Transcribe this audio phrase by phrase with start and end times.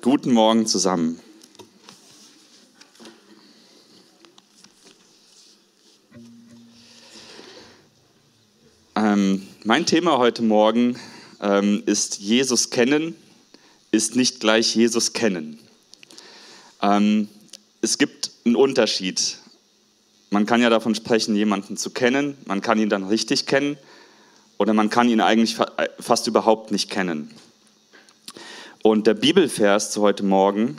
[0.00, 1.18] Guten Morgen zusammen.
[8.94, 10.96] Ähm, mein Thema heute Morgen
[11.40, 13.16] ähm, ist Jesus kennen,
[13.90, 15.58] ist nicht gleich Jesus kennen.
[16.80, 17.28] Ähm,
[17.80, 19.38] es gibt einen Unterschied.
[20.30, 23.76] Man kann ja davon sprechen, jemanden zu kennen, man kann ihn dann richtig kennen
[24.58, 25.56] oder man kann ihn eigentlich
[25.98, 27.34] fast überhaupt nicht kennen.
[28.88, 30.78] Und der Bibelvers zu heute Morgen,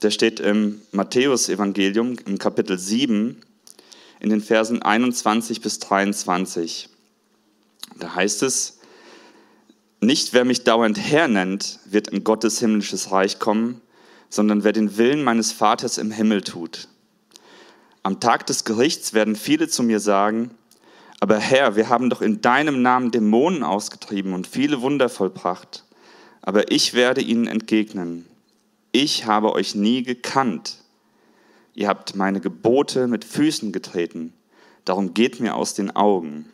[0.00, 3.38] der steht im Matthäusevangelium im Kapitel 7
[4.18, 6.88] in den Versen 21 bis 23.
[7.98, 8.78] Da heißt es,
[10.00, 13.82] nicht wer mich dauernd Herr nennt, wird in Gottes himmlisches Reich kommen,
[14.30, 16.88] sondern wer den Willen meines Vaters im Himmel tut.
[18.02, 20.50] Am Tag des Gerichts werden viele zu mir sagen,
[21.20, 25.84] aber Herr, wir haben doch in deinem Namen Dämonen ausgetrieben und viele Wunder vollbracht.
[26.42, 28.26] Aber ich werde ihnen entgegnen,
[28.92, 30.78] ich habe euch nie gekannt.
[31.74, 34.32] Ihr habt meine Gebote mit Füßen getreten,
[34.84, 36.46] darum geht mir aus den Augen.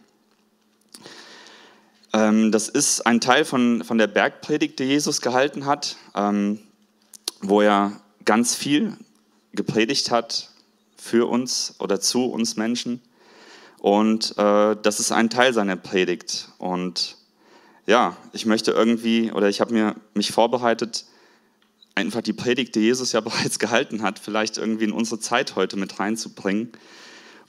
[2.13, 6.61] Ähm, das ist ein Teil von, von der Bergpredigt, die Jesus gehalten hat, ähm,
[7.41, 8.97] wo er ganz viel
[9.53, 10.51] gepredigt hat
[10.97, 13.01] für uns oder zu uns Menschen.
[13.79, 16.49] Und äh, das ist ein Teil seiner Predigt.
[16.59, 17.17] Und
[17.87, 21.05] ja, ich möchte irgendwie, oder ich habe mir mich vorbereitet,
[21.95, 25.77] einfach die Predigt, die Jesus ja bereits gehalten hat, vielleicht irgendwie in unsere Zeit heute
[25.77, 26.73] mit reinzubringen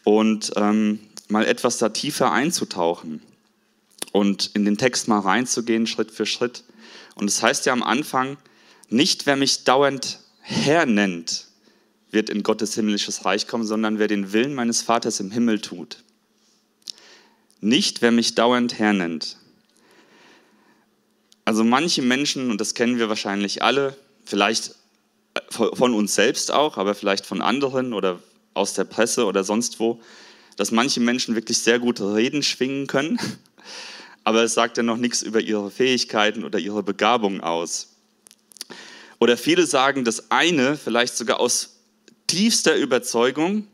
[0.03, 3.21] und ähm, mal etwas da tiefer einzutauchen
[4.11, 6.63] und in den Text mal reinzugehen, Schritt für Schritt.
[7.15, 8.37] Und es das heißt ja am Anfang,
[8.89, 11.47] nicht wer mich dauernd Herr nennt,
[12.09, 16.03] wird in Gottes himmlisches Reich kommen, sondern wer den Willen meines Vaters im Himmel tut.
[17.59, 19.37] Nicht wer mich dauernd Herr nennt.
[21.47, 23.95] Also manche Menschen, und das kennen wir wahrscheinlich alle,
[24.25, 24.75] vielleicht
[25.33, 28.19] äh, von uns selbst auch, aber vielleicht von anderen oder
[28.53, 30.01] aus der Presse oder sonst wo,
[30.57, 33.17] dass manche Menschen wirklich sehr gute Reden schwingen können,
[34.25, 37.95] aber es sagt ja noch nichts über ihre Fähigkeiten oder ihre Begabung aus.
[39.17, 41.77] Oder viele sagen das eine vielleicht sogar aus
[42.27, 43.67] tiefster Überzeugung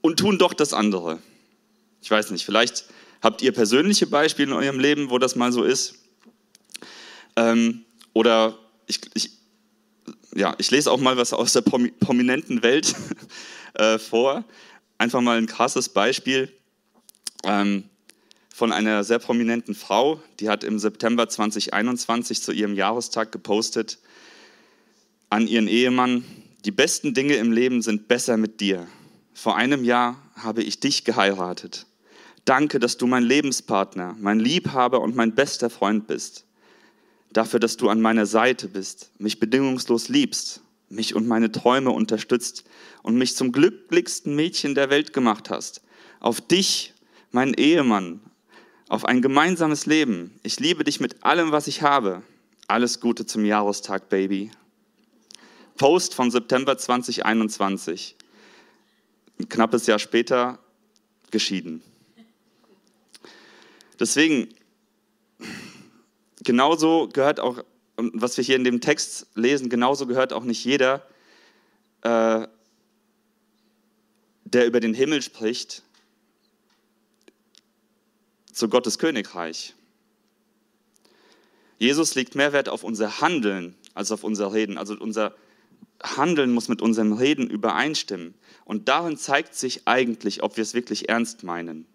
[0.00, 1.20] und tun doch das andere.
[2.02, 2.86] Ich weiß nicht, vielleicht
[3.22, 5.99] habt ihr persönliche Beispiele in eurem Leben, wo das mal so ist.
[7.40, 9.30] Ähm, oder ich, ich,
[10.34, 12.94] ja, ich lese auch mal was aus der prominenten Welt
[13.74, 14.44] äh, vor.
[14.98, 16.52] Einfach mal ein krasses Beispiel
[17.44, 17.84] ähm,
[18.54, 23.98] von einer sehr prominenten Frau, die hat im September 2021 zu ihrem Jahrestag gepostet
[25.30, 26.24] an ihren Ehemann,
[26.66, 28.86] die besten Dinge im Leben sind besser mit dir.
[29.32, 31.86] Vor einem Jahr habe ich dich geheiratet.
[32.44, 36.44] Danke, dass du mein Lebenspartner, mein Liebhaber und mein bester Freund bist
[37.32, 42.64] dafür, dass du an meiner Seite bist, mich bedingungslos liebst, mich und meine Träume unterstützt
[43.02, 45.82] und mich zum glücklichsten Mädchen der Welt gemacht hast.
[46.18, 46.94] Auf dich,
[47.30, 48.20] meinen Ehemann,
[48.88, 50.38] auf ein gemeinsames Leben.
[50.42, 52.22] Ich liebe dich mit allem, was ich habe.
[52.66, 54.50] Alles Gute zum Jahrestag, Baby.
[55.76, 58.16] Post vom September 2021.
[59.38, 60.58] Ein knappes Jahr später
[61.30, 61.82] geschieden.
[63.98, 64.48] Deswegen,
[66.50, 67.62] genauso gehört auch,
[67.96, 71.06] was wir hier in dem Text lesen, genauso gehört auch nicht jeder,
[72.02, 72.48] äh,
[74.42, 75.84] der über den Himmel spricht,
[78.52, 79.76] zu Gottes Königreich.
[81.78, 84.76] Jesus legt mehr Wert auf unser Handeln als auf unser Reden.
[84.76, 85.36] Also unser
[86.02, 88.34] Handeln muss mit unserem Reden übereinstimmen.
[88.64, 91.86] Und darin zeigt sich eigentlich, ob wir es wirklich ernst meinen.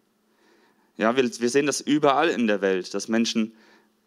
[0.95, 3.51] Ja, wir, wir sehen das überall in der Welt, dass Menschen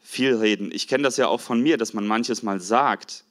[0.01, 0.71] viel reden.
[0.73, 3.25] Ich kenne das ja auch von mir, dass man manches mal sagt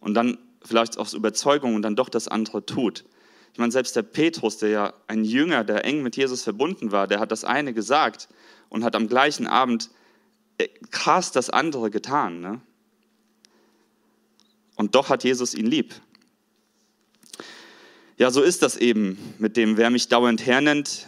[0.00, 3.04] und dann vielleicht aus Überzeugung und dann doch das andere tut.
[3.52, 7.06] Ich meine, selbst der Petrus, der ja ein Jünger, der eng mit Jesus verbunden war,
[7.06, 8.28] der hat das eine gesagt
[8.68, 9.90] und hat am gleichen Abend
[10.58, 12.40] äh, krass das andere getan.
[12.40, 12.60] Ne?
[14.76, 15.94] Und doch hat Jesus ihn lieb.
[18.16, 21.06] Ja, so ist das eben mit dem, wer mich dauernd hernennt,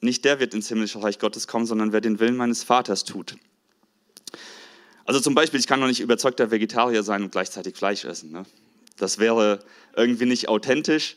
[0.00, 3.36] nicht der wird ins himmlische Reich Gottes kommen, sondern wer den Willen meines Vaters tut.
[5.04, 8.32] Also zum Beispiel, ich kann noch nicht überzeugter Vegetarier sein und gleichzeitig Fleisch essen.
[8.32, 8.44] Ne?
[8.96, 9.60] Das wäre
[9.96, 11.16] irgendwie nicht authentisch.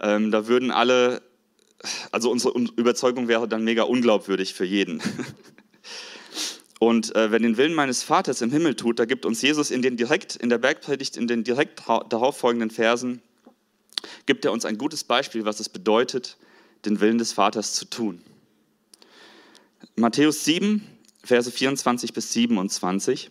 [0.00, 1.22] Ähm, da würden alle,
[2.10, 5.02] also unsere Überzeugung wäre dann mega unglaubwürdig für jeden.
[6.80, 9.82] Und äh, wer den Willen meines Vaters im Himmel tut, da gibt uns Jesus in
[9.82, 13.20] den direkt in der Bergpredigt in den direkt darauffolgenden Versen
[14.26, 16.36] gibt er uns ein gutes Beispiel, was es bedeutet,
[16.84, 18.22] den Willen des Vaters zu tun.
[19.96, 20.86] Matthäus 7,
[21.28, 23.30] Verse 24 bis 27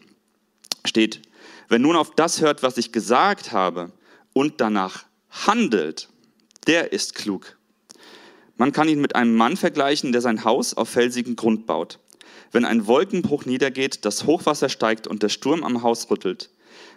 [0.86, 1.24] steht,
[1.68, 3.92] Wer nun auf das hört, was ich gesagt habe
[4.34, 6.08] und danach handelt,
[6.68, 7.58] der ist klug.
[8.56, 12.00] Man kann ihn mit einem Mann vergleichen, der sein Haus auf felsigen Grund baut.
[12.52, 16.52] Wenn ein Wolkenbruch niedergeht, das Hochwasser steigt und der Sturm am Haus rüttelt,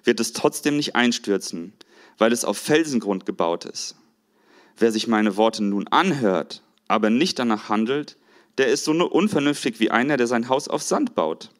[0.04, 1.72] wird es trotzdem nicht einstürzen,
[2.18, 3.96] weil es auf Felsengrund gebaut ist.
[4.76, 8.18] Wer sich meine Worte nun anhört, aber nicht danach handelt,
[8.58, 11.50] der ist so unvernünftig wie einer, der sein Haus auf Sand baut.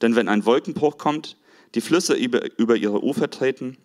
[0.00, 1.36] Denn wenn ein Wolkenbruch kommt,
[1.74, 3.76] die Flüsse über, ihre Ufer treten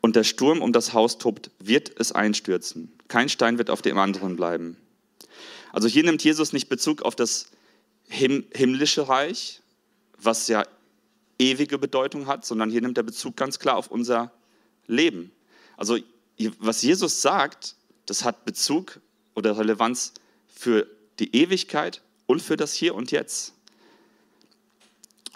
[0.00, 2.92] und der Sturm um das Haus tobt, wird es einstürzen.
[3.08, 4.76] Kein Stein wird auf dem anderen bleiben.
[5.72, 7.50] Also hier nimmt Jesus nicht Bezug auf das
[8.08, 9.62] himmlische Reich,
[10.18, 10.64] was ja
[11.38, 14.32] ewige Bedeutung hat, sondern hier nimmt er Bezug ganz klar auf unser
[14.86, 15.32] Leben.
[15.76, 15.98] Also
[16.58, 17.76] was Jesus sagt,
[18.06, 19.00] das hat Bezug
[19.34, 20.12] oder Relevanz
[20.46, 20.86] für
[21.18, 23.54] die Ewigkeit und für das Hier und Jetzt.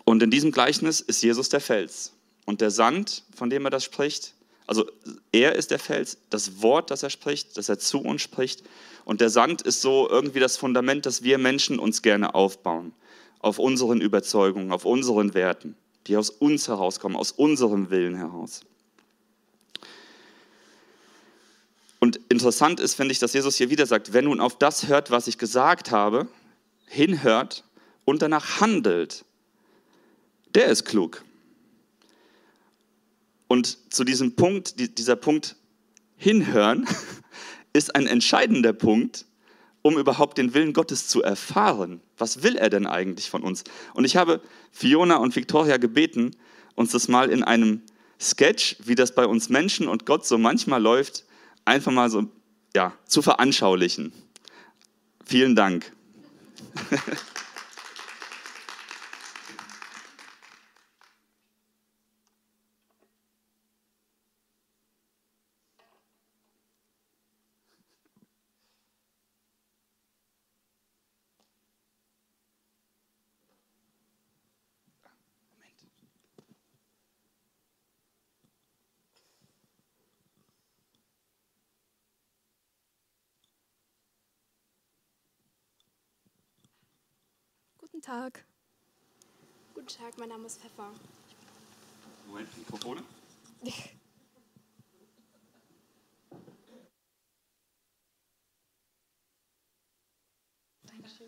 [0.04, 2.12] Und in diesem Gleichnis ist Jesus der Fels.
[2.46, 4.34] Und der Sand, von dem er das spricht,
[4.66, 4.86] also
[5.32, 8.62] er ist der Fels, das Wort, das er spricht, das er zu uns spricht.
[9.04, 12.92] Und der Sand ist so irgendwie das Fundament, das wir Menschen uns gerne aufbauen.
[13.40, 15.74] Auf unseren Überzeugungen, auf unseren Werten,
[16.06, 18.60] die aus uns herauskommen, aus unserem Willen heraus.
[21.98, 25.10] Und interessant ist, finde ich, dass Jesus hier wieder sagt, wenn nun auf das hört,
[25.10, 26.28] was ich gesagt habe,
[26.86, 27.64] hinhört
[28.04, 29.24] und danach handelt,
[30.54, 31.24] der ist klug.
[33.48, 35.56] Und zu diesem Punkt, dieser Punkt
[36.16, 36.86] hinhören,
[37.72, 39.26] ist ein entscheidender Punkt,
[39.82, 42.00] um überhaupt den Willen Gottes zu erfahren.
[42.18, 43.64] Was will er denn eigentlich von uns?
[43.94, 44.40] Und ich habe
[44.70, 46.36] Fiona und Victoria gebeten,
[46.76, 47.82] uns das mal in einem
[48.20, 51.24] Sketch, wie das bei uns Menschen und Gott so manchmal läuft,
[51.68, 52.24] einfach mal so
[52.74, 54.12] ja, zu veranschaulichen.
[55.24, 55.92] Vielen Dank.
[87.97, 88.42] Guten Tag.
[89.74, 90.90] Guten Tag, mein Name ist Pfeffer.
[92.26, 93.02] Moment, Mikrofone.
[100.86, 101.26] Dankeschön.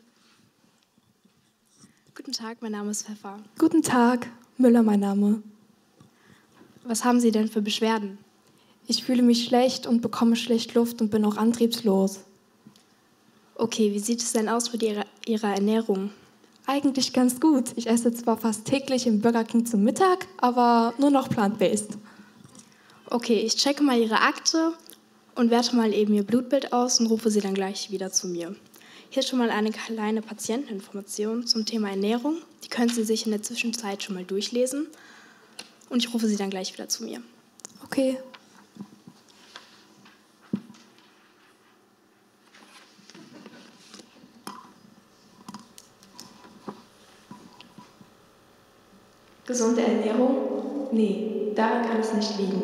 [2.14, 3.38] Guten Tag, mein Name ist Pfeffer.
[3.58, 5.42] Guten Tag, Müller mein Name.
[6.84, 8.16] Was haben Sie denn für Beschwerden?
[8.86, 12.20] Ich fühle mich schlecht und bekomme schlecht Luft und bin auch antriebslos.
[13.54, 16.10] Okay, wie sieht es denn aus mit Ihrer, Ihrer Ernährung?
[16.66, 17.72] Eigentlich ganz gut.
[17.76, 21.98] Ich esse zwar fast täglich im Burger King zum Mittag, aber nur noch plant-based.
[23.06, 24.72] Okay, ich checke mal Ihre Akte
[25.34, 28.54] und werte mal eben Ihr Blutbild aus und rufe Sie dann gleich wieder zu mir.
[29.08, 32.36] Hier ist schon mal eine kleine Patienteninformation zum Thema Ernährung.
[32.62, 34.86] Die können Sie sich in der Zwischenzeit schon mal durchlesen.
[35.88, 37.20] Und ich rufe Sie dann gleich wieder zu mir.
[37.82, 38.18] Okay.
[49.60, 50.88] Gesunde Ernährung?
[50.90, 52.62] Nee, daran kann es nicht liegen.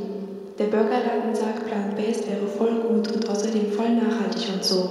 [0.59, 4.89] Der Burgerladen sagt, Plant-Based wäre voll gut und außerdem voll nachhaltig und so.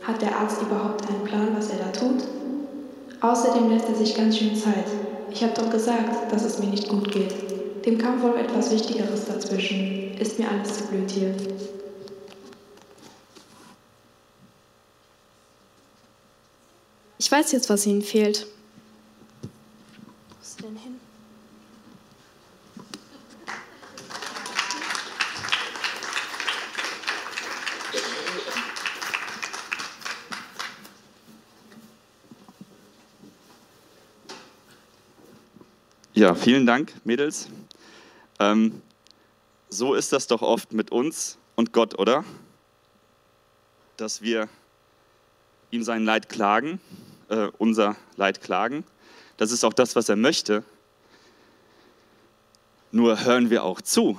[0.00, 2.22] Hat der Arzt überhaupt einen Plan, was er da tut?
[3.20, 4.86] Außerdem lässt er sich ganz schön Zeit.
[5.30, 7.34] Ich habe doch gesagt, dass es mir nicht gut geht.
[7.84, 10.16] Dem kam wohl etwas Wichtigeres dazwischen.
[10.18, 11.34] Ist mir alles zu blöd hier.
[17.18, 18.46] Ich weiß jetzt, was Ihnen fehlt.
[36.14, 37.48] Ja, vielen Dank, Mädels.
[38.40, 38.82] Ähm,
[39.68, 42.24] so ist das doch oft mit uns und Gott, oder?
[43.96, 44.48] Dass wir
[45.70, 46.80] ihm sein Leid klagen,
[47.28, 48.84] äh, unser Leid klagen.
[49.36, 50.64] Das ist auch das, was er möchte.
[52.90, 54.18] Nur hören wir auch zu.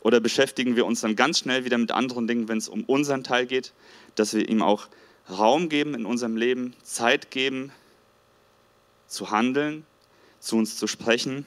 [0.00, 3.24] Oder beschäftigen wir uns dann ganz schnell wieder mit anderen Dingen, wenn es um unseren
[3.24, 3.72] Teil geht,
[4.16, 4.88] dass wir ihm auch
[5.30, 7.72] Raum geben in unserem Leben, Zeit geben,
[9.06, 9.86] zu handeln,
[10.40, 11.46] zu uns zu sprechen.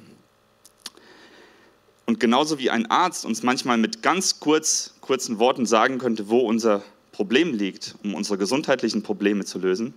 [2.06, 6.40] Und genauso wie ein Arzt uns manchmal mit ganz kurz, kurzen Worten sagen könnte, wo
[6.40, 9.94] unser Problem liegt, um unsere gesundheitlichen Probleme zu lösen,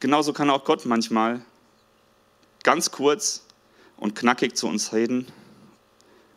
[0.00, 1.42] genauso kann auch Gott manchmal
[2.62, 3.44] ganz kurz
[3.96, 5.26] und knackig zu uns reden,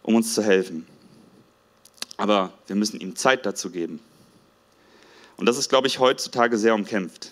[0.03, 0.85] um uns zu helfen.
[2.17, 3.99] Aber wir müssen ihm Zeit dazu geben.
[5.37, 7.31] Und das ist, glaube ich, heutzutage sehr umkämpft.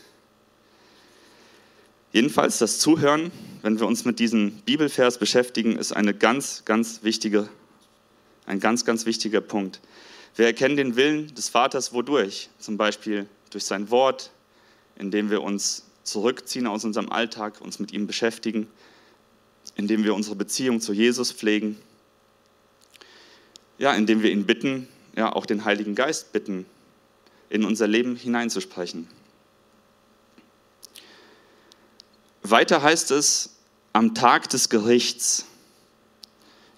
[2.11, 7.47] Jedenfalls das Zuhören, wenn wir uns mit diesem Bibelvers beschäftigen, ist eine ganz, ganz wichtige,
[8.45, 9.79] ein ganz, ganz wichtiger Punkt.
[10.35, 12.49] Wir erkennen den Willen des Vaters wodurch?
[12.59, 14.31] Zum Beispiel durch sein Wort,
[14.97, 18.67] indem wir uns zurückziehen aus unserem Alltag, uns mit ihm beschäftigen,
[19.75, 21.77] indem wir unsere Beziehung zu Jesus pflegen,
[23.77, 26.65] ja, indem wir ihn bitten, ja, auch den Heiligen Geist bitten,
[27.49, 29.07] in unser Leben hineinzusprechen.
[32.43, 33.57] Weiter heißt es
[33.93, 35.45] am Tag des Gerichts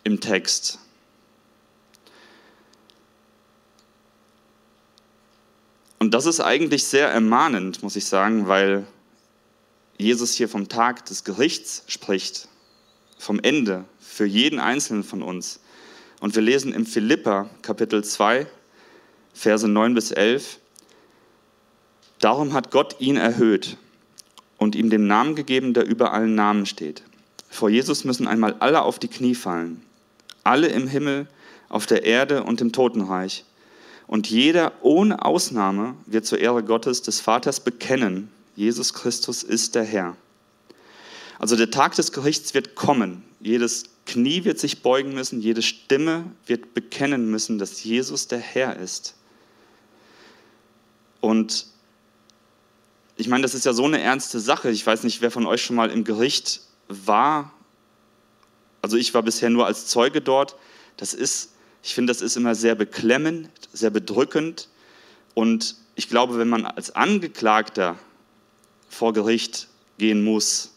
[0.03, 0.79] im Text.
[5.99, 8.85] Und das ist eigentlich sehr ermahnend, muss ich sagen, weil
[10.03, 12.48] Jesus hier vom Tag des Gerichts spricht,
[13.17, 15.60] vom Ende für jeden Einzelnen von uns.
[16.19, 18.45] Und wir lesen im Philippa Kapitel 2,
[19.33, 20.60] Verse 9 bis 11,
[22.19, 23.77] Darum hat Gott ihn erhöht
[24.57, 27.03] und ihm den Namen gegeben, der über allen Namen steht.
[27.50, 29.83] Vor Jesus müssen einmal alle auf die Knie fallen,
[30.43, 31.27] alle im Himmel,
[31.69, 33.45] auf der Erde und im Totenreich.
[34.07, 39.83] Und jeder ohne Ausnahme wird zur Ehre Gottes des Vaters bekennen, Jesus Christus ist der
[39.83, 40.15] Herr.
[41.39, 43.24] Also der Tag des Gerichts wird kommen.
[43.39, 48.77] Jedes Knie wird sich beugen müssen, jede Stimme wird bekennen müssen, dass Jesus der Herr
[48.77, 49.15] ist.
[51.22, 51.67] Und
[53.15, 54.69] ich meine, das ist ja so eine ernste Sache.
[54.69, 57.53] Ich weiß nicht, wer von euch schon mal im Gericht war.
[58.81, 60.55] Also ich war bisher nur als Zeuge dort.
[60.98, 64.67] Das ist, ich finde, das ist immer sehr beklemmend, sehr bedrückend.
[65.33, 67.98] Und ich glaube, wenn man als Angeklagter
[68.93, 70.73] vor Gericht gehen muss,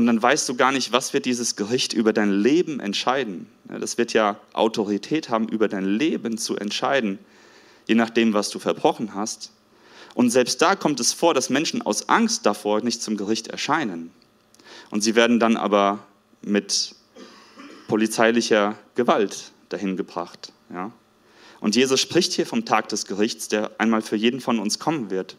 [0.00, 3.50] und dann weißt du gar nicht, was wird dieses Gericht über dein Leben entscheiden.
[3.64, 7.18] Das wird ja Autorität haben, über dein Leben zu entscheiden,
[7.86, 9.52] je nachdem, was du verbrochen hast.
[10.14, 14.10] Und selbst da kommt es vor, dass Menschen aus Angst davor nicht zum Gericht erscheinen.
[14.90, 15.98] Und sie werden dann aber
[16.40, 16.94] mit
[17.86, 20.50] polizeilicher Gewalt dahin gebracht.
[21.60, 25.10] Und Jesus spricht hier vom Tag des Gerichts, der einmal für jeden von uns kommen
[25.10, 25.36] wird.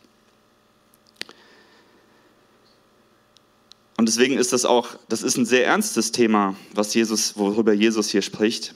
[4.02, 8.10] Und deswegen ist das auch, das ist ein sehr ernstes Thema, was Jesus, worüber Jesus
[8.10, 8.74] hier spricht.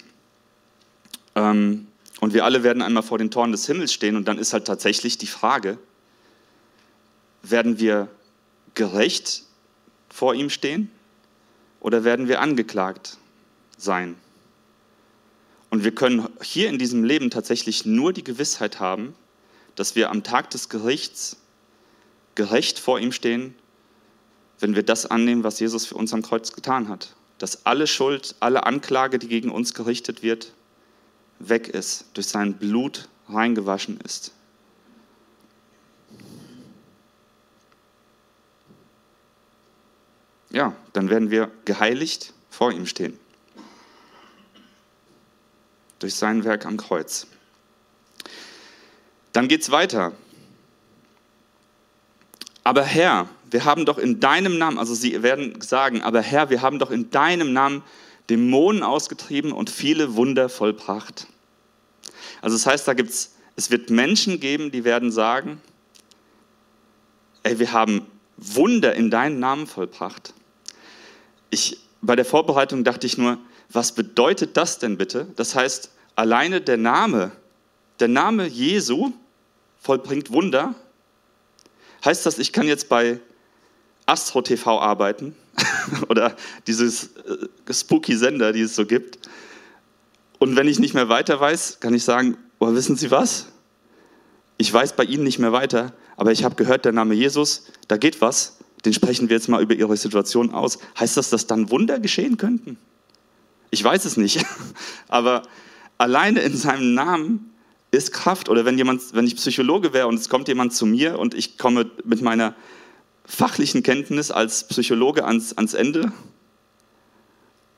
[1.33, 1.87] Ähm,
[2.19, 4.65] und wir alle werden einmal vor den Toren des Himmels stehen und dann ist halt
[4.65, 5.79] tatsächlich die Frage,
[7.41, 8.07] werden wir
[8.75, 9.45] gerecht
[10.11, 10.91] vor ihm stehen
[11.79, 13.17] oder werden wir angeklagt
[13.79, 14.17] sein?
[15.71, 19.15] Und wir können hier in diesem Leben tatsächlich nur die Gewissheit haben,
[19.73, 21.37] dass wir am Tag des Gerichts
[22.35, 23.55] gerecht vor ihm stehen,
[24.59, 27.15] wenn wir das annehmen, was Jesus für uns am Kreuz getan hat.
[27.37, 30.53] Dass alle Schuld, alle Anklage, die gegen uns gerichtet wird,
[31.39, 34.31] weg ist, durch sein Blut reingewaschen ist.
[40.49, 43.19] Ja, dann werden wir geheiligt vor ihm stehen.
[45.99, 47.27] Durch sein Werk am Kreuz.
[49.33, 50.13] Dann geht es weiter.
[52.65, 56.63] Aber Herr, wir haben doch in deinem Namen, also sie werden sagen, aber Herr, wir
[56.63, 57.83] haben doch in deinem Namen
[58.27, 61.27] Dämonen ausgetrieben und viele Wunder vollbracht.
[62.41, 65.61] Also das heißt, da gibt's, es wird Menschen geben, die werden sagen,
[67.43, 68.07] ey, wir haben
[68.37, 70.33] Wunder in deinem Namen vollbracht.
[71.51, 73.37] Ich, bei der Vorbereitung dachte ich nur,
[73.69, 75.27] was bedeutet das denn bitte?
[75.35, 77.31] Das heißt, alleine der Name,
[77.99, 79.13] der Name Jesu
[79.79, 80.73] vollbringt Wunder.
[82.05, 83.19] Heißt das, ich kann jetzt bei
[84.05, 85.35] Astro TV arbeiten
[86.09, 86.35] oder
[86.67, 89.27] dieses äh, spooky Sender, die es so gibt.
[90.37, 93.47] Und wenn ich nicht mehr weiter weiß, kann ich sagen, oh, wissen Sie was?
[94.57, 97.97] Ich weiß bei Ihnen nicht mehr weiter, aber ich habe gehört, der Name Jesus, da
[97.97, 98.57] geht was.
[98.85, 100.77] Den sprechen wir jetzt mal über Ihre Situation aus.
[100.99, 102.77] Heißt das, dass dann Wunder geschehen könnten?
[103.71, 104.45] Ich weiß es nicht.
[105.07, 105.41] Aber
[105.97, 107.54] alleine in seinem Namen
[107.95, 108.49] ist Kraft.
[108.49, 111.57] Oder wenn jemand, wenn ich Psychologe wäre und es kommt jemand zu mir und ich
[111.57, 112.55] komme mit meiner
[113.25, 116.11] fachlichen Kenntnis als Psychologe ans, ans Ende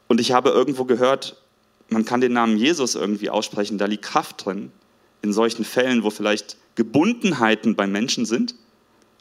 [0.08, 1.42] und ich habe irgendwo gehört,
[1.90, 4.72] man kann den Namen Jesus irgendwie aussprechen, da liegt Kraft drin,
[5.22, 8.56] in solchen Fällen, wo vielleicht Gebundenheiten bei Menschen sind,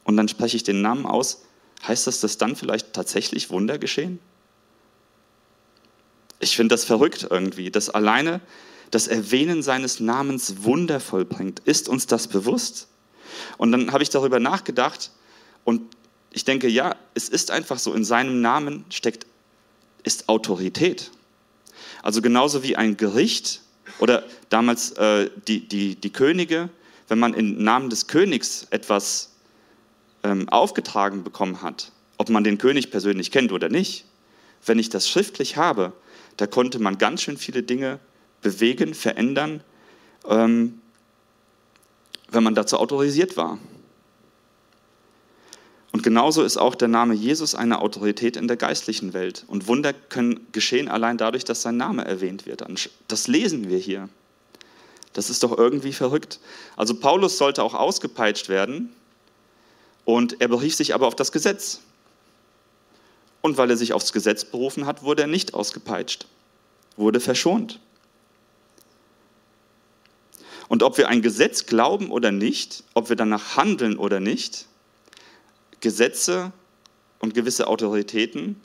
[0.04, 1.42] und dann spreche ich den Namen aus,
[1.86, 4.20] heißt das, dass dann vielleicht tatsächlich Wunder geschehen?
[6.38, 8.40] Ich finde das verrückt irgendwie, dass alleine
[8.90, 11.60] das Erwähnen seines Namens Wunder vollbringt.
[11.60, 12.88] Ist uns das bewusst?
[13.58, 15.10] Und dann habe ich darüber nachgedacht
[15.64, 15.82] und
[16.32, 19.26] ich denke, ja, es ist einfach so, in seinem Namen steckt
[20.06, 21.10] ist Autorität.
[22.02, 23.62] Also genauso wie ein Gericht
[23.98, 26.70] oder damals äh, die, die, die Könige,
[27.08, 29.32] wenn man im Namen des Königs etwas
[30.22, 34.04] ähm, aufgetragen bekommen hat, ob man den König persönlich kennt oder nicht,
[34.64, 35.92] wenn ich das schriftlich habe,
[36.36, 37.98] da konnte man ganz schön viele Dinge
[38.46, 39.60] bewegen, verändern,
[40.28, 40.80] ähm,
[42.28, 43.58] wenn man dazu autorisiert war.
[45.90, 49.44] Und genauso ist auch der Name Jesus eine Autorität in der geistlichen Welt.
[49.48, 52.64] Und Wunder können geschehen allein dadurch, dass sein Name erwähnt wird.
[53.08, 54.08] Das lesen wir hier.
[55.12, 56.38] Das ist doch irgendwie verrückt.
[56.76, 58.92] Also Paulus sollte auch ausgepeitscht werden
[60.04, 61.80] und er berief sich aber auf das Gesetz.
[63.40, 66.26] Und weil er sich aufs Gesetz berufen hat, wurde er nicht ausgepeitscht,
[66.96, 67.80] wurde verschont.
[70.68, 74.66] Und ob wir ein Gesetz glauben oder nicht, ob wir danach handeln oder nicht,
[75.80, 76.52] Gesetze
[77.18, 78.60] und gewisse Autoritäten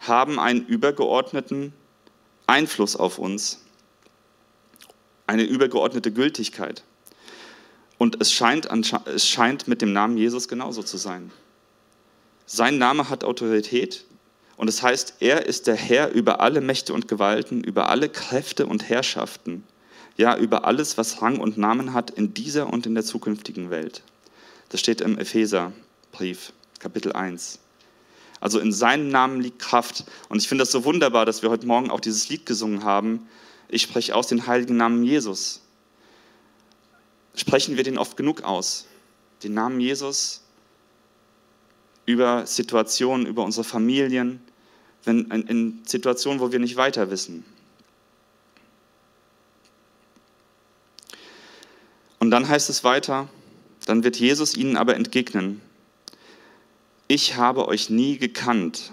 [0.00, 1.72] haben einen übergeordneten
[2.46, 3.60] Einfluss auf uns,
[5.26, 6.82] eine übergeordnete Gültigkeit.
[7.98, 8.68] Und es scheint,
[9.04, 11.30] es scheint mit dem Namen Jesus genauso zu sein.
[12.46, 14.04] Sein Name hat Autorität
[14.56, 18.08] und es das heißt, er ist der Herr über alle Mächte und Gewalten, über alle
[18.08, 19.64] Kräfte und Herrschaften,
[20.20, 24.02] ja, über alles, was Rang und Namen hat in dieser und in der zukünftigen Welt.
[24.68, 25.72] Das steht im Epheser
[26.12, 27.58] Brief, Kapitel 1.
[28.38, 30.04] Also in seinem Namen liegt Kraft.
[30.28, 33.26] Und ich finde das so wunderbar, dass wir heute Morgen auch dieses Lied gesungen haben.
[33.68, 35.62] Ich spreche aus den heiligen Namen Jesus.
[37.34, 38.86] Sprechen wir den oft genug aus?
[39.42, 40.42] Den Namen Jesus
[42.04, 44.42] über Situationen, über unsere Familien,
[45.04, 47.42] wenn, in, in Situationen, wo wir nicht weiter wissen.
[52.20, 53.28] Und dann heißt es weiter,
[53.86, 55.60] dann wird Jesus ihnen aber entgegnen,
[57.08, 58.92] ich habe euch nie gekannt.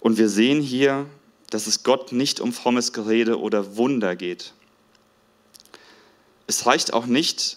[0.00, 1.06] Und wir sehen hier,
[1.48, 4.52] dass es Gott nicht um frommes Gerede oder Wunder geht.
[6.46, 7.56] Es reicht auch nicht,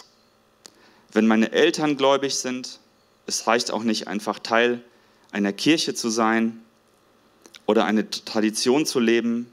[1.12, 2.80] wenn meine Eltern gläubig sind.
[3.26, 4.84] Es reicht auch nicht einfach Teil
[5.32, 6.62] einer Kirche zu sein
[7.66, 9.52] oder eine Tradition zu leben.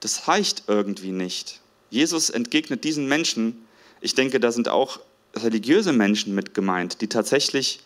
[0.00, 1.60] Das reicht irgendwie nicht.
[1.90, 3.66] Jesus entgegnet diesen Menschen,
[4.00, 5.00] ich denke, da sind auch
[5.34, 7.80] religiöse Menschen mit gemeint, die tatsächlich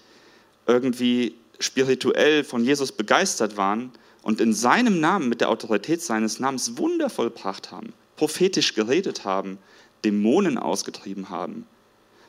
[0.67, 6.77] irgendwie spirituell von Jesus begeistert waren und in seinem Namen, mit der Autorität seines Namens
[6.77, 9.59] Wunder vollbracht haben, prophetisch geredet haben,
[10.05, 11.67] Dämonen ausgetrieben haben.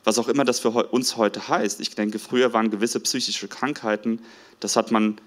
[0.04, 1.80] Was auch immer das für uns heute heißt.
[1.80, 4.20] Ich denke, früher waren gewisse psychische Krankheiten,
[4.60, 5.18] das hat man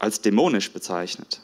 [0.00, 1.40] als dämonisch bezeichnet.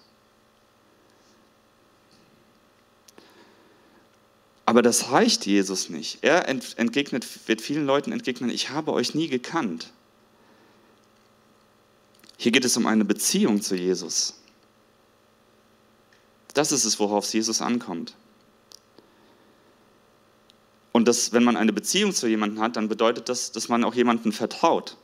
[4.70, 6.18] Aber das reicht Jesus nicht.
[6.22, 9.92] Er entgegnet, wird vielen Leuten entgegnen, ich habe euch nie gekannt.
[12.37, 14.40] Hier geht es um eine Beziehung zu Jesus.
[16.54, 18.14] Das ist es, worauf es Jesus ankommt.
[20.92, 23.96] Und das, wenn man eine Beziehung zu jemandem hat, dann bedeutet das, dass man auch
[23.96, 24.96] jemandem vertraut.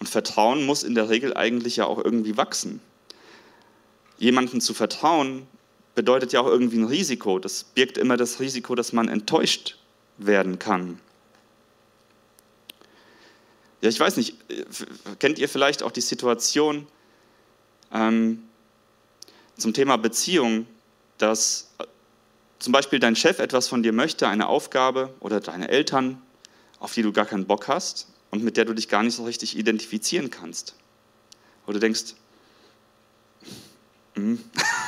[0.00, 2.80] Und Vertrauen muss in der Regel eigentlich ja auch irgendwie wachsen.
[4.16, 5.46] Jemandem zu vertrauen
[5.94, 7.38] bedeutet ja auch irgendwie ein Risiko.
[7.38, 9.78] Das birgt immer das Risiko, dass man enttäuscht
[10.18, 11.00] werden kann.
[13.80, 14.36] Ja, ich weiß nicht,
[15.18, 16.86] kennt ihr vielleicht auch die Situation
[17.92, 18.42] ähm,
[19.58, 20.66] zum Thema Beziehung,
[21.18, 21.70] dass
[22.58, 26.22] zum Beispiel dein Chef etwas von dir möchte, eine Aufgabe oder deine Eltern,
[26.78, 29.24] auf die du gar keinen Bock hast und mit der du dich gar nicht so
[29.24, 30.74] richtig identifizieren kannst.
[31.66, 32.14] Oder du denkst,
[34.14, 34.42] hm,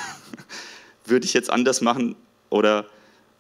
[1.09, 2.17] würde ich jetzt anders machen
[2.51, 2.87] oder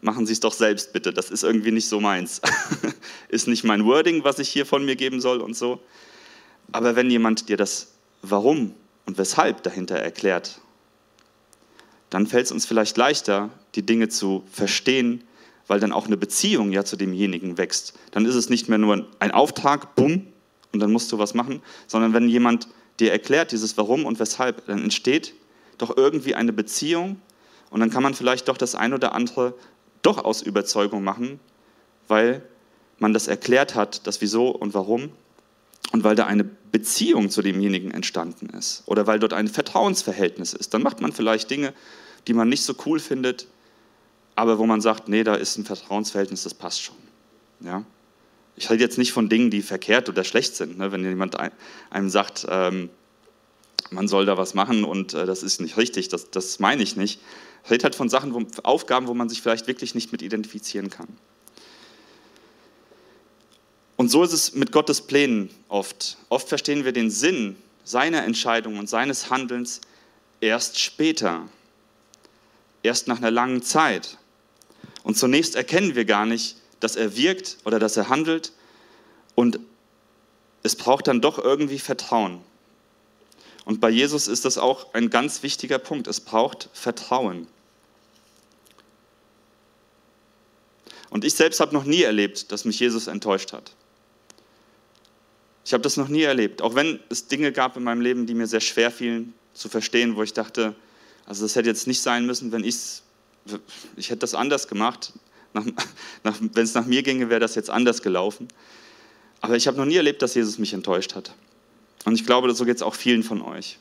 [0.01, 2.41] machen Sie es doch selbst bitte, das ist irgendwie nicht so meins.
[3.29, 5.81] ist nicht mein Wording, was ich hier von mir geben soll und so.
[6.73, 8.75] Aber wenn jemand dir das Warum
[9.07, 10.61] und Weshalb dahinter erklärt,
[12.11, 15.25] dann fällt es uns vielleicht leichter, die Dinge zu verstehen,
[15.67, 17.95] weil dann auch eine Beziehung ja zu demjenigen wächst.
[18.13, 20.27] Dann ist es nicht mehr nur ein Auftrag, bumm,
[20.73, 22.69] und dann musst du was machen, sondern wenn jemand
[23.01, 25.35] dir erklärt dieses Warum und Weshalb, dann entsteht
[25.79, 27.21] doch irgendwie eine Beziehung
[27.71, 29.55] und dann kann man vielleicht doch das ein oder andere
[30.03, 31.41] doch aus Überzeugung machen,
[32.09, 32.43] weil
[32.99, 35.11] man das erklärt hat, das Wieso und Warum,
[35.93, 40.75] und weil da eine Beziehung zu demjenigen entstanden ist oder weil dort ein Vertrauensverhältnis ist.
[40.75, 41.73] Dann macht man vielleicht Dinge,
[42.27, 43.47] die man nicht so cool findet,
[44.35, 46.97] aber wo man sagt, nee, da ist ein Vertrauensverhältnis, das passt schon.
[47.61, 47.85] Ja?
[48.57, 50.79] Ich rede jetzt nicht von Dingen, die verkehrt oder schlecht sind.
[50.79, 50.93] Ne?
[50.93, 51.37] Wenn jemand
[51.91, 52.91] einem sagt, ähm,
[53.91, 56.97] man soll da was machen und äh, das ist nicht richtig, das, das meine ich
[56.97, 57.21] nicht.
[57.67, 60.89] Ich rede halt von Sachen, wo, Aufgaben, wo man sich vielleicht wirklich nicht mit identifizieren
[60.89, 61.09] kann.
[63.97, 66.17] Und so ist es mit Gottes Plänen oft.
[66.29, 69.81] Oft verstehen wir den Sinn seiner Entscheidung und seines Handelns
[70.41, 71.49] erst später,
[72.85, 74.19] erst nach einer langen Zeit.
[75.03, 78.53] Und zunächst erkennen wir gar nicht, dass er wirkt oder dass er handelt.
[79.35, 79.59] Und
[80.63, 82.43] es braucht dann doch irgendwie Vertrauen.
[83.65, 86.07] Und bei Jesus ist das auch ein ganz wichtiger Punkt.
[86.07, 87.49] Es braucht Vertrauen.
[91.17, 93.73] Und ich selbst habe noch nie erlebt, dass mich Jesus enttäuscht hat.
[95.65, 98.35] Ich habe das noch nie erlebt, auch wenn es Dinge gab in meinem Leben, die
[98.35, 100.75] mir sehr schwer fielen zu verstehen, wo ich dachte,
[101.25, 102.77] also das hätte jetzt nicht sein müssen, wenn ich
[103.97, 105.15] ich hätte das anders gemacht.
[105.55, 108.49] wenn es nach mir ginge, wäre das jetzt anders gelaufen.
[109.41, 111.33] Aber ich habe noch nie erlebt, dass Jesus mich enttäuscht hat.
[112.05, 113.79] Und ich glaube, so geht es auch vielen von euch.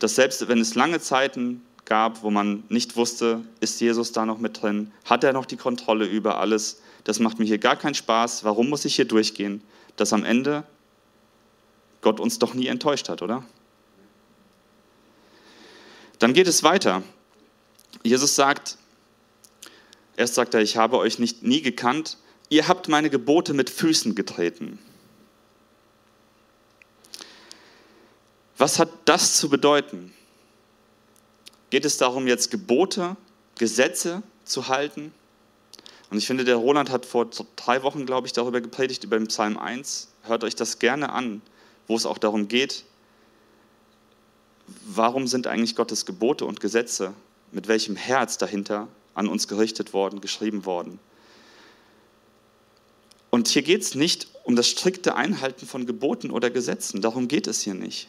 [0.00, 4.38] Dass selbst wenn es lange Zeiten gab, wo man nicht wusste, ist Jesus da noch
[4.38, 4.92] mit drin?
[5.06, 6.82] Hat er noch die Kontrolle über alles?
[7.04, 8.44] Das macht mir hier gar keinen Spaß.
[8.44, 9.62] Warum muss ich hier durchgehen?
[9.96, 10.64] Dass am Ende
[12.02, 13.42] Gott uns doch nie enttäuscht hat, oder?
[16.18, 17.02] Dann geht es weiter.
[18.02, 18.76] Jesus sagt,
[20.16, 22.18] erst sagt er, ich habe euch nicht nie gekannt,
[22.50, 24.78] ihr habt meine Gebote mit Füßen getreten.
[28.58, 30.12] Was hat das zu bedeuten?
[31.70, 33.16] Geht es darum, jetzt Gebote,
[33.56, 35.12] Gesetze zu halten?
[36.10, 39.28] Und ich finde, der Roland hat vor drei Wochen, glaube ich, darüber gepredigt, über den
[39.28, 40.08] Psalm 1.
[40.22, 41.42] Hört euch das gerne an,
[41.86, 42.84] wo es auch darum geht,
[44.86, 47.12] warum sind eigentlich Gottes Gebote und Gesetze,
[47.52, 50.98] mit welchem Herz dahinter an uns gerichtet worden, geschrieben worden.
[53.30, 57.46] Und hier geht es nicht um das strikte Einhalten von Geboten oder Gesetzen, darum geht
[57.46, 58.08] es hier nicht.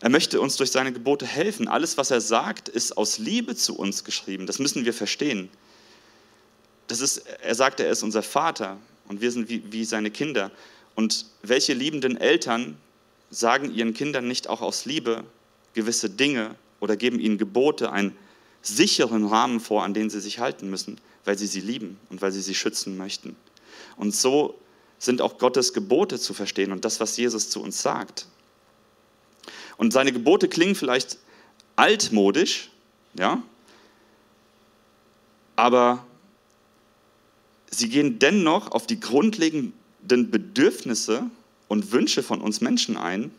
[0.00, 1.68] Er möchte uns durch seine Gebote helfen.
[1.68, 4.46] Alles, was er sagt, ist aus Liebe zu uns geschrieben.
[4.46, 5.50] Das müssen wir verstehen.
[6.86, 10.50] Das ist, er sagt, er ist unser Vater und wir sind wie, wie seine Kinder.
[10.94, 12.76] Und welche liebenden Eltern
[13.30, 15.24] sagen ihren Kindern nicht auch aus Liebe
[15.74, 18.16] gewisse Dinge oder geben ihnen Gebote, einen
[18.62, 22.32] sicheren Rahmen vor, an den sie sich halten müssen, weil sie sie lieben und weil
[22.32, 23.36] sie sie schützen möchten.
[23.96, 24.58] Und so
[24.98, 28.26] sind auch Gottes Gebote zu verstehen und das, was Jesus zu uns sagt.
[29.80, 31.16] Und seine Gebote klingen vielleicht
[31.74, 32.68] altmodisch,
[33.14, 33.42] ja,
[35.56, 36.04] aber
[37.70, 41.30] sie gehen dennoch auf die grundlegenden Bedürfnisse
[41.68, 43.30] und Wünsche von uns Menschen ein,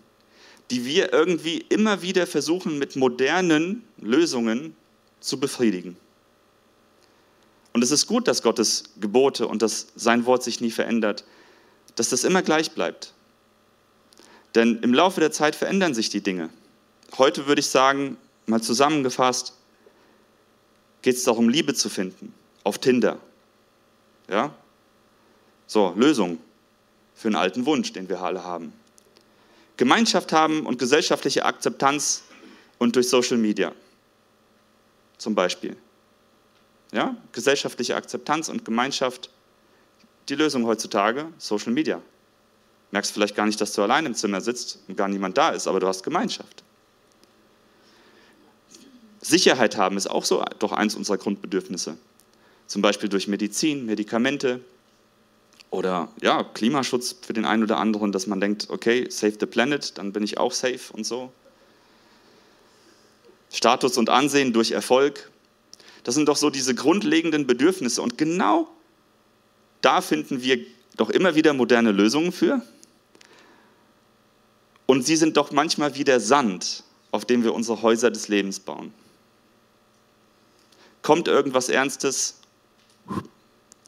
[0.72, 4.76] die wir irgendwie immer wieder versuchen mit modernen Lösungen
[5.20, 5.96] zu befriedigen.
[7.72, 11.24] Und es ist gut, dass Gottes Gebote und dass sein Wort sich nie verändert,
[11.94, 13.14] dass das immer gleich bleibt.
[14.56, 16.50] Denn im Laufe der Zeit verändern sich die Dinge.
[17.18, 19.54] Heute würde ich sagen, mal zusammengefasst,
[21.02, 22.34] geht es darum, Liebe zu finden
[22.64, 23.20] auf Tinder.
[24.30, 24.54] Ja?
[25.68, 26.38] So, Lösung
[27.16, 28.74] für einen alten Wunsch, den wir alle haben.
[29.78, 32.24] Gemeinschaft haben und gesellschaftliche Akzeptanz
[32.78, 33.72] und durch Social Media
[35.18, 35.78] zum Beispiel.
[36.92, 37.16] Ja?
[37.32, 39.30] Gesellschaftliche Akzeptanz und Gemeinschaft,
[40.30, 42.02] die Lösung heutzutage, Social Media
[42.92, 45.68] merkst vielleicht gar nicht, dass du allein im Zimmer sitzt und gar niemand da ist,
[45.68, 46.64] aber du hast Gemeinschaft.
[49.22, 51.98] Sicherheit haben ist auch so doch eins unserer Grundbedürfnisse.
[52.68, 54.62] Zum Beispiel durch Medizin, Medikamente
[55.70, 59.98] oder ja, Klimaschutz für den einen oder anderen, dass man denkt, okay, save the planet,
[59.98, 61.32] dann bin ich auch safe und so.
[63.52, 65.30] Status und Ansehen durch Erfolg.
[66.04, 68.02] Das sind doch so diese grundlegenden Bedürfnisse.
[68.02, 68.70] Und genau
[69.82, 70.60] da finden wir
[70.98, 72.62] doch immer wieder moderne Lösungen für.
[74.92, 78.60] Und sie sind doch manchmal wie der Sand, auf dem wir unsere Häuser des Lebens
[78.60, 78.92] bauen.
[81.02, 82.42] Kommt irgendwas Ernstes,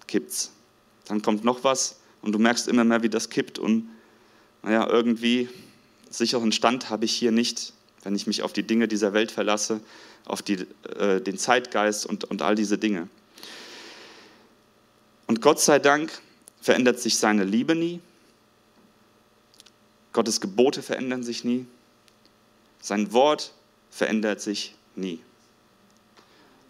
[0.07, 0.51] kippt's.
[1.09, 3.59] Dann kommt noch was und du merkst immer mehr, wie das kippt.
[3.59, 3.89] Und
[4.61, 5.49] naja, irgendwie
[6.09, 9.81] sicheren Stand habe ich hier nicht, wenn ich mich auf die Dinge dieser Welt verlasse,
[10.23, 10.65] auf die,
[10.97, 13.09] äh, den Zeitgeist und, und all diese Dinge.
[15.27, 16.21] Und Gott sei Dank
[16.61, 17.99] verändert sich seine Liebe nie,
[20.13, 21.65] Gottes Gebote verändern sich nie.
[22.79, 23.53] Sein Wort
[23.89, 25.19] verändert sich nie.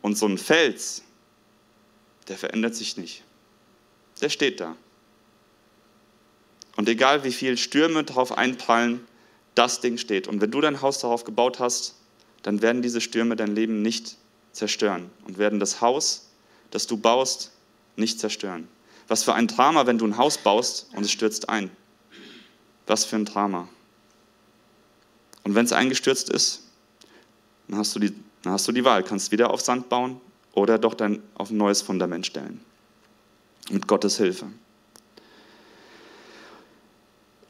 [0.02, 1.04] Und so ein Fels,
[2.28, 3.24] der verändert sich nicht.
[4.22, 4.76] Der steht da.
[6.76, 9.06] Und egal wie viele Stürme darauf einprallen,
[9.56, 10.28] das Ding steht.
[10.28, 11.96] Und wenn du dein Haus darauf gebaut hast,
[12.42, 14.18] dann werden diese Stürme dein Leben nicht
[14.52, 16.30] zerstören und werden das Haus,
[16.72, 17.52] das du baust,
[17.96, 18.68] nicht zerstören.
[19.08, 21.70] Was für ein Drama, wenn du ein Haus baust und es stürzt ein.
[22.88, 23.68] Was für ein Drama.
[25.44, 26.64] Und wenn es eingestürzt ist,
[27.68, 29.04] dann hast, du die, dann hast du die Wahl.
[29.04, 30.20] Kannst wieder auf Sand bauen
[30.54, 32.62] oder doch dann auf ein neues Fundament stellen.
[33.70, 34.48] Mit Gottes Hilfe.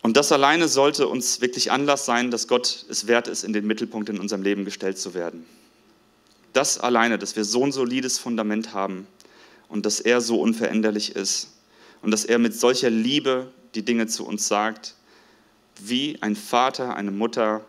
[0.02, 3.66] Und das alleine sollte uns wirklich Anlass sein, dass Gott es wert ist, in den
[3.66, 5.46] Mittelpunkt in unserem Leben gestellt zu werden.
[6.52, 9.08] Das alleine, dass wir so ein solides Fundament haben
[9.70, 11.54] und dass er so unveränderlich ist
[12.02, 14.96] und dass er mit solcher Liebe die Dinge zu uns sagt,
[15.80, 17.66] wie ein Vater, eine Mutter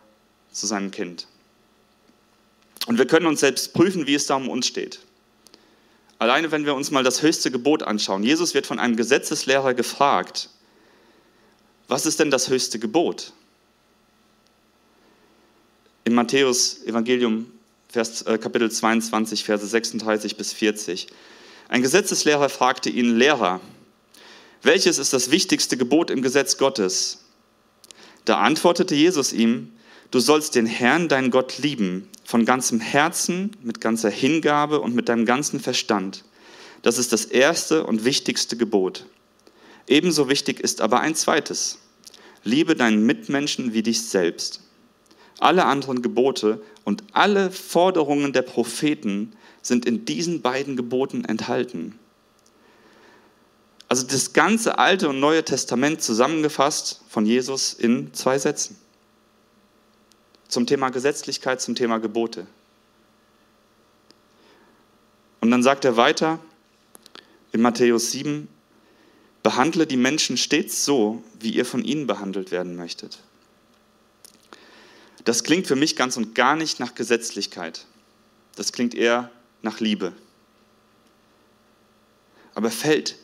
[0.52, 1.26] zu seinem Kind.
[2.86, 5.00] Und wir können uns selbst prüfen, wie es da um uns steht.
[6.18, 8.22] Alleine wenn wir uns mal das höchste Gebot anschauen.
[8.22, 10.48] Jesus wird von einem Gesetzeslehrer gefragt,
[11.88, 13.32] was ist denn das höchste Gebot?
[16.04, 17.50] Im Matthäus Evangelium
[17.88, 21.06] Vers, äh, Kapitel 22, Verse 36 bis 40.
[21.68, 23.60] Ein Gesetzeslehrer fragte ihn, Lehrer,
[24.62, 27.23] welches ist das wichtigste Gebot im Gesetz Gottes?
[28.24, 29.72] Da antwortete Jesus ihm,
[30.10, 35.08] du sollst den Herrn, deinen Gott, lieben, von ganzem Herzen, mit ganzer Hingabe und mit
[35.08, 36.24] deinem ganzen Verstand.
[36.82, 39.06] Das ist das erste und wichtigste Gebot.
[39.86, 41.78] Ebenso wichtig ist aber ein zweites.
[42.42, 44.60] Liebe deinen Mitmenschen wie dich selbst.
[45.38, 49.32] Alle anderen Gebote und alle Forderungen der Propheten
[49.62, 51.98] sind in diesen beiden Geboten enthalten.
[53.94, 58.76] Also das ganze Alte und Neue Testament zusammengefasst von Jesus in zwei Sätzen.
[60.48, 62.48] Zum Thema Gesetzlichkeit, zum Thema Gebote.
[65.40, 66.40] Und dann sagt er weiter
[67.52, 68.48] in Matthäus 7,
[69.44, 73.20] behandle die Menschen stets so, wie ihr von ihnen behandelt werden möchtet.
[75.22, 77.86] Das klingt für mich ganz und gar nicht nach Gesetzlichkeit.
[78.56, 79.30] Das klingt eher
[79.62, 80.12] nach Liebe.
[82.56, 83.18] Aber fällt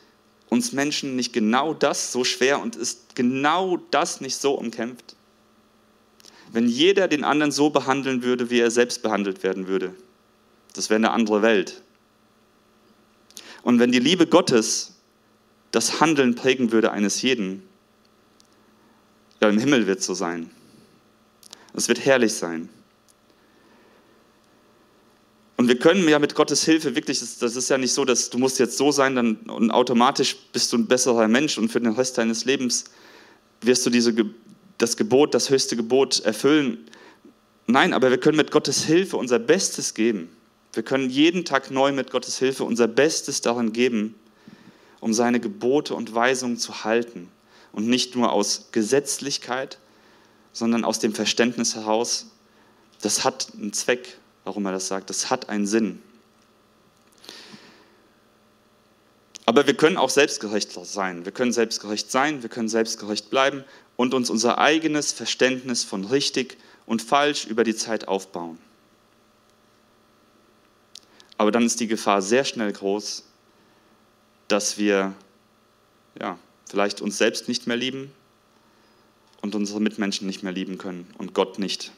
[0.50, 5.16] uns Menschen nicht genau das so schwer und ist genau das nicht so umkämpft?
[6.52, 9.94] Wenn jeder den anderen so behandeln würde, wie er selbst behandelt werden würde,
[10.74, 11.82] das wäre eine andere Welt.
[13.62, 14.96] Und wenn die Liebe Gottes
[15.70, 17.62] das Handeln prägen würde eines jeden,
[19.40, 20.50] ja, im Himmel wird es so sein.
[21.74, 22.68] Es wird herrlich sein.
[25.60, 28.38] Und wir können ja mit Gottes Hilfe wirklich, das ist ja nicht so, dass du
[28.38, 31.92] musst jetzt so sein dann, und automatisch bist du ein besserer Mensch und für den
[31.92, 32.84] Rest deines Lebens
[33.60, 34.14] wirst du diese,
[34.78, 36.86] das Gebot, das höchste Gebot erfüllen.
[37.66, 40.30] Nein, aber wir können mit Gottes Hilfe unser Bestes geben.
[40.72, 44.14] Wir können jeden Tag neu mit Gottes Hilfe unser Bestes darin geben,
[45.00, 47.28] um seine Gebote und Weisungen zu halten.
[47.72, 49.76] Und nicht nur aus Gesetzlichkeit,
[50.54, 52.28] sondern aus dem Verständnis heraus,
[53.02, 55.10] das hat einen Zweck, warum er das sagt.
[55.10, 56.02] Das hat einen Sinn.
[59.46, 61.24] Aber wir können auch selbstgerecht sein.
[61.24, 63.64] Wir können selbstgerecht sein, wir können selbstgerecht bleiben
[63.96, 68.58] und uns unser eigenes Verständnis von richtig und falsch über die Zeit aufbauen.
[71.36, 73.24] Aber dann ist die Gefahr sehr schnell groß,
[74.46, 75.14] dass wir
[76.20, 78.12] ja, vielleicht uns selbst nicht mehr lieben
[79.40, 81.92] und unsere Mitmenschen nicht mehr lieben können und Gott nicht.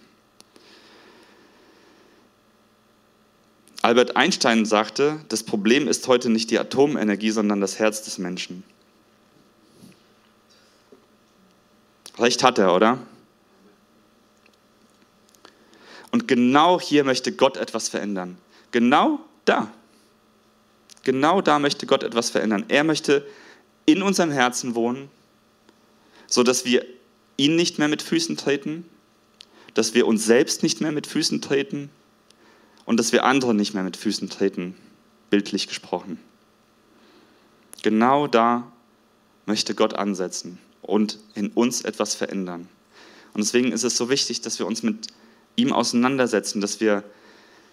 [3.82, 8.62] Albert Einstein sagte, das Problem ist heute nicht die Atomenergie, sondern das Herz des Menschen.
[12.16, 12.98] Recht hat er, oder?
[16.12, 18.38] Und genau hier möchte Gott etwas verändern.
[18.70, 19.72] Genau da.
[21.02, 22.64] Genau da möchte Gott etwas verändern.
[22.68, 23.26] Er möchte
[23.84, 25.10] in unserem Herzen wohnen,
[26.28, 26.86] sodass wir
[27.36, 28.88] ihn nicht mehr mit Füßen treten,
[29.74, 31.90] dass wir uns selbst nicht mehr mit Füßen treten
[32.84, 34.74] und dass wir andere nicht mehr mit Füßen treten,
[35.30, 36.18] bildlich gesprochen.
[37.82, 38.70] Genau da
[39.46, 42.68] möchte Gott ansetzen und in uns etwas verändern.
[43.34, 45.08] Und deswegen ist es so wichtig, dass wir uns mit
[45.56, 47.02] ihm auseinandersetzen, dass wir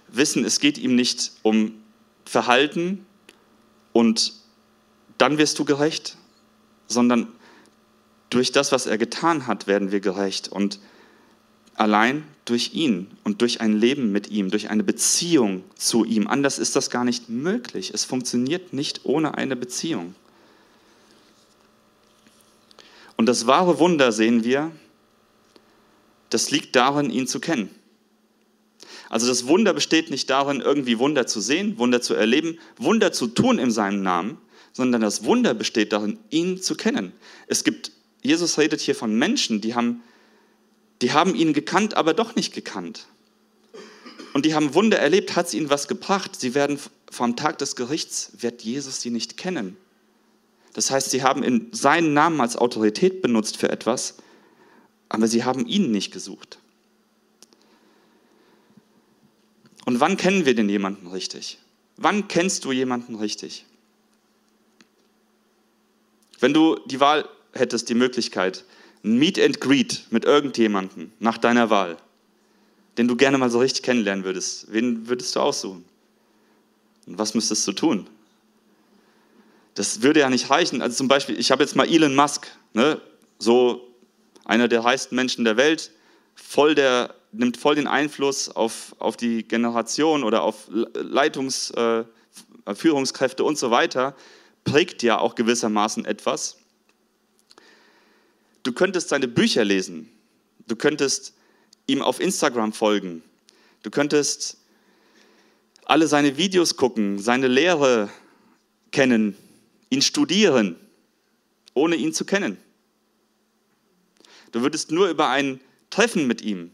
[0.07, 1.73] wissen, es geht ihm nicht um
[2.25, 3.05] Verhalten
[3.93, 4.33] und
[5.17, 6.17] dann wirst du gerecht,
[6.87, 7.27] sondern
[8.29, 10.47] durch das, was er getan hat, werden wir gerecht.
[10.47, 10.79] Und
[11.79, 16.27] allein durch ihn und durch ein Leben mit ihm, durch eine Beziehung zu ihm.
[16.27, 17.91] Anders ist das gar nicht möglich.
[17.93, 20.13] Es funktioniert nicht ohne eine Beziehung.
[23.15, 24.71] Und das wahre Wunder sehen wir,
[26.29, 27.69] das liegt darin, ihn zu kennen.
[29.09, 33.27] Also das Wunder besteht nicht darin, irgendwie Wunder zu sehen, Wunder zu erleben, Wunder zu
[33.27, 34.37] tun in seinem Namen,
[34.73, 37.13] sondern das Wunder besteht darin, ihn zu kennen.
[37.47, 40.03] Es gibt, Jesus redet hier von Menschen, die haben
[41.01, 43.07] die haben ihn gekannt, aber doch nicht gekannt.
[44.33, 46.39] Und die haben Wunder erlebt, hat es ihnen was gebracht.
[46.39, 49.77] Sie werden vom Tag des Gerichts, wird Jesus sie nicht kennen.
[50.73, 54.15] Das heißt, sie haben in seinen Namen als Autorität benutzt für etwas,
[55.07, 56.59] aber sie haben ihn nicht gesucht.
[59.85, 61.57] Und wann kennen wir denn jemanden richtig?
[61.97, 63.65] Wann kennst du jemanden richtig?
[66.39, 68.63] Wenn du die Wahl hättest, die Möglichkeit,
[69.03, 71.97] ein Meet and Greet mit irgendjemandem nach deiner Wahl,
[72.97, 75.85] den du gerne mal so richtig kennenlernen würdest, wen würdest du aussuchen?
[77.07, 78.07] Und was müsstest du tun?
[79.75, 80.81] Das würde ja nicht reichen.
[80.81, 82.99] Also zum Beispiel, ich habe jetzt mal Elon Musk, ne?
[83.37, 83.87] so
[84.45, 85.91] einer der reichsten Menschen der Welt,
[86.35, 92.03] voll der, nimmt voll den Einfluss auf, auf die Generation oder auf Leitungs, äh,
[92.73, 94.15] Führungskräfte und so weiter,
[94.63, 96.58] prägt ja auch gewissermaßen etwas.
[98.63, 100.09] Du könntest seine Bücher lesen,
[100.67, 101.33] du könntest
[101.87, 103.23] ihm auf Instagram folgen,
[103.83, 104.57] du könntest
[105.85, 108.09] alle seine Videos gucken, seine Lehre
[108.91, 109.35] kennen,
[109.89, 110.75] ihn studieren,
[111.73, 112.57] ohne ihn zu kennen.
[114.51, 116.71] Du würdest nur über ein Treffen mit ihm,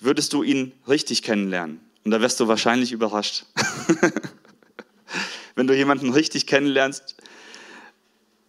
[0.00, 1.80] würdest du ihn richtig kennenlernen.
[2.04, 3.44] Und da wärst du wahrscheinlich überrascht.
[5.54, 7.16] Wenn du jemanden richtig kennenlernst,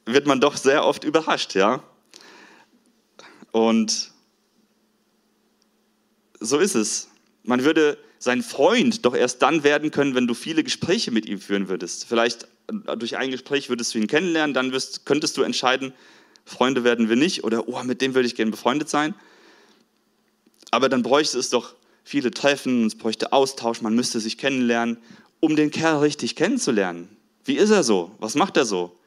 [0.05, 1.83] wird man doch sehr oft überrascht, ja.
[3.51, 4.11] Und
[6.39, 7.09] so ist es.
[7.43, 11.39] Man würde sein Freund doch erst dann werden können, wenn du viele Gespräche mit ihm
[11.39, 12.05] führen würdest.
[12.05, 15.93] Vielleicht durch ein Gespräch würdest du ihn kennenlernen, dann wirst, könntest du entscheiden,
[16.45, 19.13] Freunde werden wir nicht oder oh, mit dem würde ich gerne befreundet sein.
[20.71, 24.97] Aber dann bräuchte es doch viele Treffen, es bräuchte Austausch, man müsste sich kennenlernen,
[25.39, 27.09] um den Kerl richtig kennenzulernen.
[27.45, 28.11] Wie ist er so?
[28.19, 28.97] Was macht er so,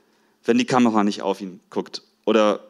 [0.47, 2.03] wenn die Kamera nicht auf ihn guckt?
[2.25, 2.61] Oder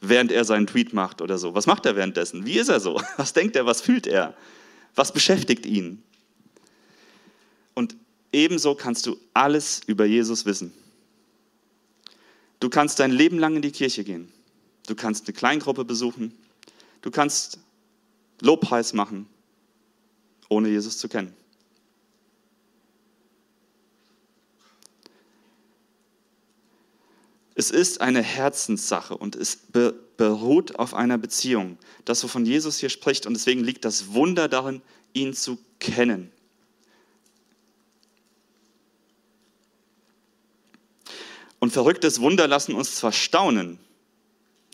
[0.00, 1.54] während er seinen Tweet macht oder so.
[1.54, 2.44] Was macht er währenddessen?
[2.44, 3.00] Wie ist er so?
[3.16, 3.64] Was denkt er?
[3.64, 4.34] Was fühlt er?
[4.94, 6.02] Was beschäftigt ihn?
[7.74, 7.96] Und
[8.32, 10.72] ebenso kannst du alles über Jesus wissen.
[12.60, 14.32] Du kannst dein Leben lang in die Kirche gehen.
[14.86, 16.34] Du kannst eine Kleingruppe besuchen.
[17.02, 17.58] Du kannst
[18.40, 19.26] Lobpreis machen,
[20.48, 21.34] ohne Jesus zu kennen.
[27.54, 29.58] Es ist eine Herzenssache und es
[30.16, 31.78] beruht auf einer Beziehung.
[32.04, 36.32] Das, wovon Jesus hier spricht, und deswegen liegt das Wunder darin, ihn zu kennen.
[41.60, 43.78] Und verrücktes Wunder lassen uns zwar staunen.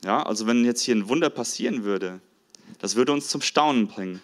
[0.03, 2.21] Ja, also wenn jetzt hier ein Wunder passieren würde,
[2.79, 4.23] das würde uns zum Staunen bringen.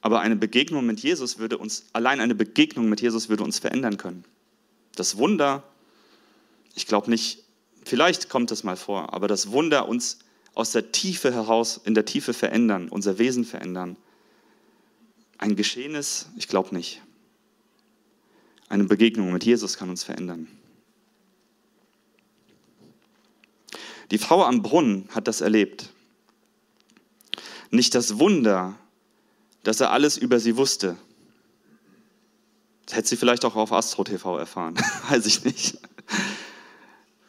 [0.00, 3.96] Aber eine Begegnung mit Jesus würde uns, allein eine Begegnung mit Jesus würde uns verändern
[3.96, 4.24] können.
[4.94, 5.64] Das Wunder,
[6.76, 7.42] ich glaube nicht,
[7.86, 10.18] Vielleicht kommt es mal vor, aber das Wunder uns
[10.54, 13.96] aus der Tiefe heraus, in der Tiefe verändern, unser Wesen verändern.
[15.38, 17.00] Ein Geschehenes, ich glaube nicht.
[18.68, 20.48] Eine Begegnung mit Jesus kann uns verändern.
[24.10, 25.90] Die Frau am Brunnen hat das erlebt.
[27.70, 28.76] Nicht das Wunder,
[29.62, 30.96] dass er alles über sie wusste.
[32.86, 34.74] Das hätte sie vielleicht auch auf Astro TV erfahren,
[35.08, 35.78] weiß ich nicht.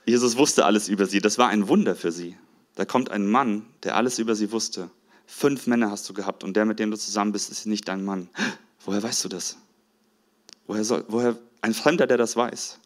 [0.07, 1.19] Jesus wusste alles über sie.
[1.19, 2.37] Das war ein Wunder für sie.
[2.75, 4.89] Da kommt ein Mann, der alles über sie wusste.
[5.25, 8.05] Fünf Männer hast du gehabt und der, mit dem du zusammen bist, ist nicht dein
[8.05, 8.29] Mann.
[8.85, 9.57] Woher weißt du das?
[10.65, 12.79] Woher soll, woher ein Fremder, der das weiß?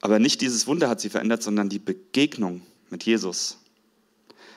[0.00, 3.58] Aber nicht dieses Wunder hat sie verändert, sondern die Begegnung mit Jesus.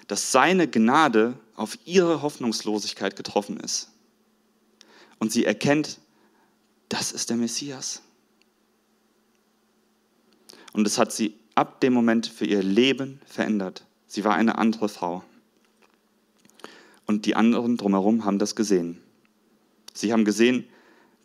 [0.07, 3.89] Dass seine Gnade auf ihre Hoffnungslosigkeit getroffen ist.
[5.17, 5.99] Und sie erkennt,
[6.89, 8.03] das ist der Messias.
[10.73, 13.85] Und es hat sie ab dem Moment für ihr Leben verändert.
[14.07, 15.23] Sie war eine andere Frau.
[17.05, 18.99] Und die anderen drumherum haben das gesehen.
[19.93, 20.65] Sie haben gesehen,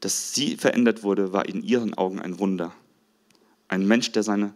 [0.01, 2.73] dass sie verändert wurde, war in ihren Augen ein Wunder.
[3.69, 4.55] Ein Mensch, der, seine,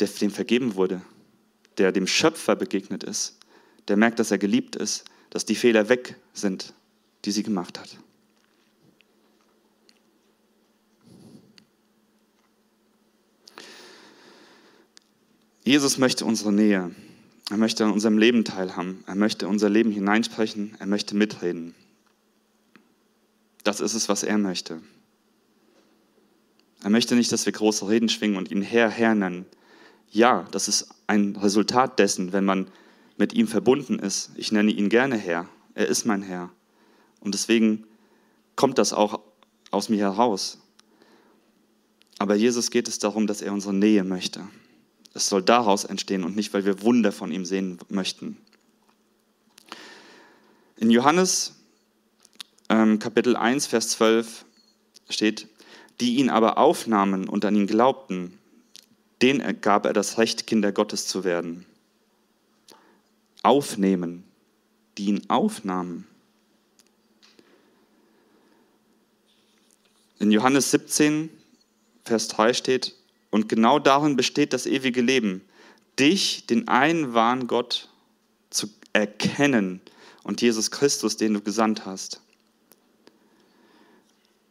[0.00, 1.02] der dem vergeben wurde,
[1.78, 3.38] der dem Schöpfer begegnet ist,
[3.88, 6.74] der merkt, dass er geliebt ist, dass die Fehler weg sind,
[7.24, 7.98] die sie gemacht hat.
[15.68, 16.94] Jesus möchte unsere Nähe.
[17.50, 19.04] Er möchte an unserem Leben teilhaben.
[19.06, 20.74] Er möchte unser Leben hineinsprechen.
[20.78, 21.74] Er möchte mitreden.
[23.64, 24.80] Das ist es, was er möchte.
[26.82, 29.44] Er möchte nicht, dass wir große Reden schwingen und ihn Herr, Herr nennen.
[30.10, 32.70] Ja, das ist ein Resultat dessen, wenn man
[33.18, 34.30] mit ihm verbunden ist.
[34.36, 35.50] Ich nenne ihn gerne Herr.
[35.74, 36.48] Er ist mein Herr.
[37.20, 37.84] Und deswegen
[38.56, 39.20] kommt das auch
[39.70, 40.60] aus mir heraus.
[42.18, 44.48] Aber Jesus geht es darum, dass er unsere Nähe möchte.
[45.18, 48.36] Es soll daraus entstehen und nicht, weil wir Wunder von ihm sehen möchten.
[50.76, 51.56] In Johannes
[52.68, 54.44] ähm, Kapitel 1, Vers 12
[55.10, 55.48] steht,
[55.98, 58.38] die ihn aber aufnahmen und an ihn glaubten,
[59.20, 61.66] denen gab er das Recht, Kinder Gottes zu werden.
[63.42, 64.22] Aufnehmen,
[64.98, 66.06] die ihn aufnahmen.
[70.20, 71.28] In Johannes 17,
[72.04, 72.97] Vers 3 steht,
[73.30, 75.42] Und genau darin besteht das ewige Leben.
[75.98, 77.88] Dich, den einen wahren Gott,
[78.50, 79.80] zu erkennen
[80.22, 82.20] und Jesus Christus, den du gesandt hast.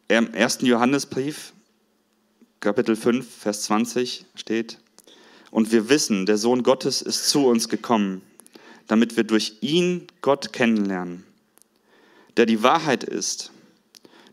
[0.08, 0.60] Im 1.
[0.62, 1.52] Johannesbrief,
[2.60, 4.78] Kapitel 5, Vers 20 steht,
[5.50, 8.22] und wir wissen, der Sohn Gottes ist zu uns gekommen,
[8.86, 11.24] damit wir durch ihn Gott kennenlernen,
[12.36, 13.52] der die Wahrheit ist.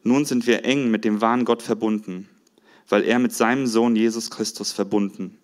[0.04, 2.30] Nun sind wir eng mit dem wahren Gott verbunden,
[2.90, 5.38] weil er mit seinem Sohn Jesus Christus verbunden,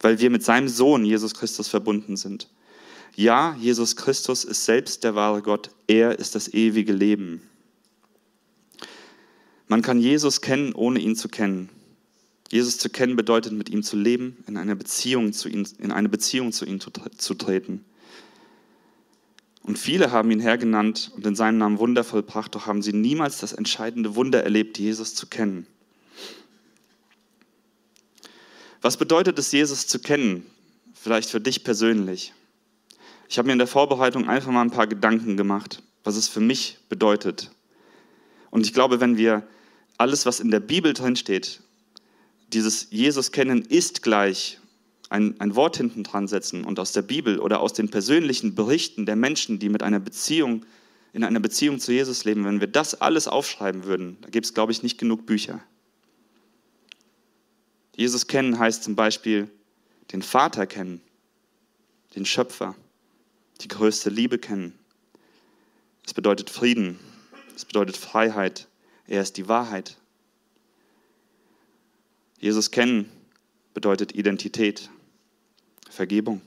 [0.00, 2.48] weil wir mit seinem Sohn Jesus Christus verbunden sind.
[3.16, 7.42] Ja, Jesus Christus ist selbst der wahre Gott, er ist das ewige Leben.
[9.68, 11.68] Man kann Jesus kennen, ohne ihn zu kennen.
[12.50, 16.08] Jesus zu kennen bedeutet, mit ihm zu leben, in eine Beziehung zu ihm, in eine
[16.08, 17.84] Beziehung zu ihm zu treten.
[19.62, 23.38] Und viele haben ihn hergenannt und in seinem Namen Wunder vollbracht, doch haben sie niemals
[23.38, 25.66] das entscheidende Wunder erlebt, Jesus zu kennen.
[28.82, 30.46] Was bedeutet es, Jesus zu kennen?
[30.94, 32.32] Vielleicht für dich persönlich.
[33.28, 36.40] Ich habe mir in der Vorbereitung einfach mal ein paar Gedanken gemacht, was es für
[36.40, 37.50] mich bedeutet.
[38.50, 39.46] Und ich glaube, wenn wir
[39.98, 41.60] alles, was in der Bibel drin steht,
[42.52, 44.58] dieses Jesus kennen ist gleich
[45.10, 49.06] ein, ein Wort hinten dran setzen und aus der Bibel oder aus den persönlichen Berichten
[49.06, 50.64] der Menschen, die mit einer Beziehung,
[51.12, 54.54] in einer Beziehung zu Jesus leben, wenn wir das alles aufschreiben würden, da gibt es,
[54.54, 55.60] glaube ich, nicht genug Bücher.
[58.00, 59.50] Jesus kennen heißt zum Beispiel
[60.12, 61.02] den Vater kennen,
[62.14, 62.74] den Schöpfer,
[63.60, 64.72] die größte Liebe kennen.
[66.06, 66.98] Es bedeutet Frieden,
[67.54, 68.68] es bedeutet Freiheit,
[69.06, 69.98] er ist die Wahrheit.
[72.38, 73.12] Jesus kennen
[73.74, 74.88] bedeutet Identität,
[75.90, 76.40] Vergebung.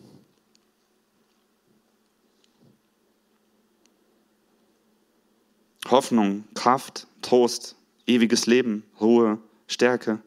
[5.85, 7.75] Hoffnung, Kraft, Trost,
[8.07, 9.37] ewiges Leben, Ruhe,
[9.67, 10.19] Stärke.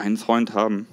[0.00, 0.86] Einen Freund haben.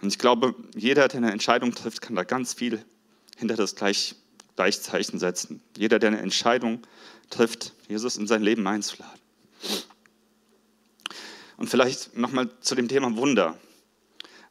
[0.00, 2.82] Und ich glaube, jeder, der eine Entscheidung trifft, kann da ganz viel
[3.36, 4.14] hinter das Gleich,
[4.56, 5.62] Gleichzeichen setzen.
[5.76, 6.80] Jeder, der eine Entscheidung
[7.28, 9.20] trifft, Jesus in sein Leben einzuladen.
[11.58, 13.58] Und vielleicht nochmal zu dem Thema Wunder.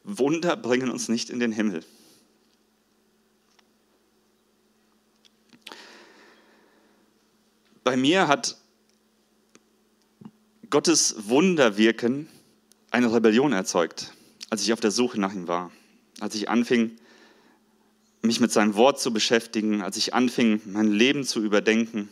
[0.03, 1.83] Wunder bringen uns nicht in den Himmel.
[7.83, 8.57] Bei mir hat
[10.69, 12.29] Gottes Wunderwirken
[12.91, 14.13] eine Rebellion erzeugt
[14.51, 15.71] als ich auf der Suche nach ihm war,
[16.19, 16.91] als ich anfing,
[18.21, 22.09] mich mit seinem Wort zu beschäftigen, als ich anfing, mein Leben zu überdenken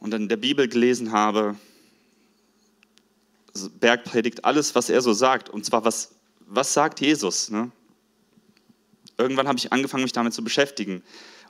[0.00, 1.56] und dann in der Bibel gelesen habe,
[3.78, 6.13] Bergpredigt, alles, was er so sagt, und zwar, was,
[6.46, 7.50] was sagt Jesus?
[7.50, 7.70] Ne?
[9.16, 11.02] Irgendwann habe ich angefangen, mich damit zu beschäftigen.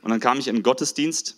[0.02, 1.36] Und dann kam ich in den Gottesdienst,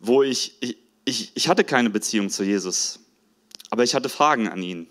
[0.00, 2.98] wo ich, ich, ich, ich hatte keine Beziehung zu Jesus,
[3.70, 4.88] aber ich hatte Fragen an ihn.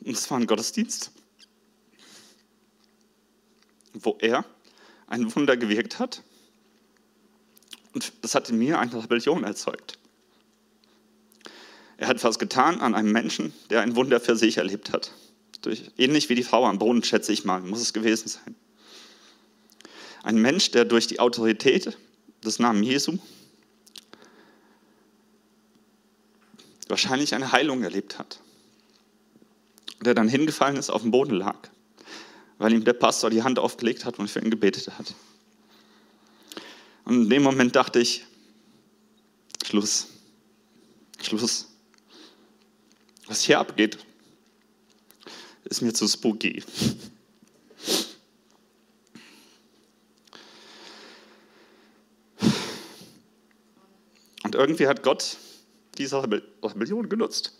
[0.00, 1.10] Und es war ein Gottesdienst,
[3.92, 4.44] wo er
[5.08, 6.22] ein Wunder gewirkt hat.
[7.92, 9.98] Und das hat in mir eine Rebellion erzeugt.
[11.96, 15.12] Er hat was getan an einem Menschen, der ein Wunder für sich erlebt hat.
[15.62, 18.54] Durch, ähnlich wie die Frau am Boden, schätze ich mal, muss es gewesen sein.
[20.22, 21.96] Ein Mensch, der durch die Autorität
[22.44, 23.18] des Namens Jesu
[26.86, 28.40] wahrscheinlich eine Heilung erlebt hat
[30.00, 31.56] der dann hingefallen ist, auf dem Boden lag,
[32.58, 35.14] weil ihm der Pastor die Hand aufgelegt hat und für ihn gebetet hat.
[37.04, 38.24] Und in dem Moment dachte ich,
[39.64, 40.08] Schluss,
[41.22, 41.68] Schluss.
[43.26, 43.98] Was hier abgeht,
[45.64, 46.62] ist mir zu spooky.
[54.44, 55.36] Und irgendwie hat Gott
[55.98, 57.52] diese Rebellion genutzt.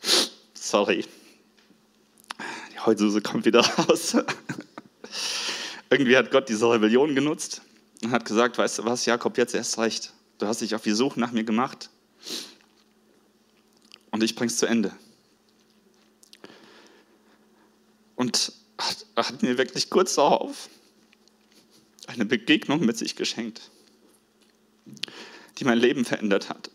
[0.54, 1.04] Sorry.
[2.86, 4.16] Heulsuse kommt wieder raus.
[5.90, 7.62] Irgendwie hat Gott diese Rebellion genutzt
[8.02, 10.12] und hat gesagt, weißt du was, Jakob, jetzt erst recht.
[10.38, 11.90] Du hast dich auf die Suche nach mir gemacht
[14.10, 14.92] und ich bring's zu Ende.
[18.14, 20.68] Und hat, hat mir wirklich kurz darauf
[22.06, 23.70] eine Begegnung mit sich geschenkt,
[25.58, 26.70] die mein Leben verändert hat.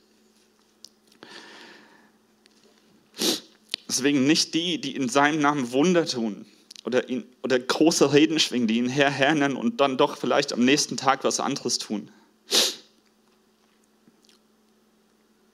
[3.88, 6.46] Deswegen nicht die, die in seinem Namen Wunder tun,
[6.84, 10.98] oder, ihn, oder große Reden schwingen, die ihn herhernennen und dann doch vielleicht am nächsten
[10.98, 12.12] Tag was anderes tun.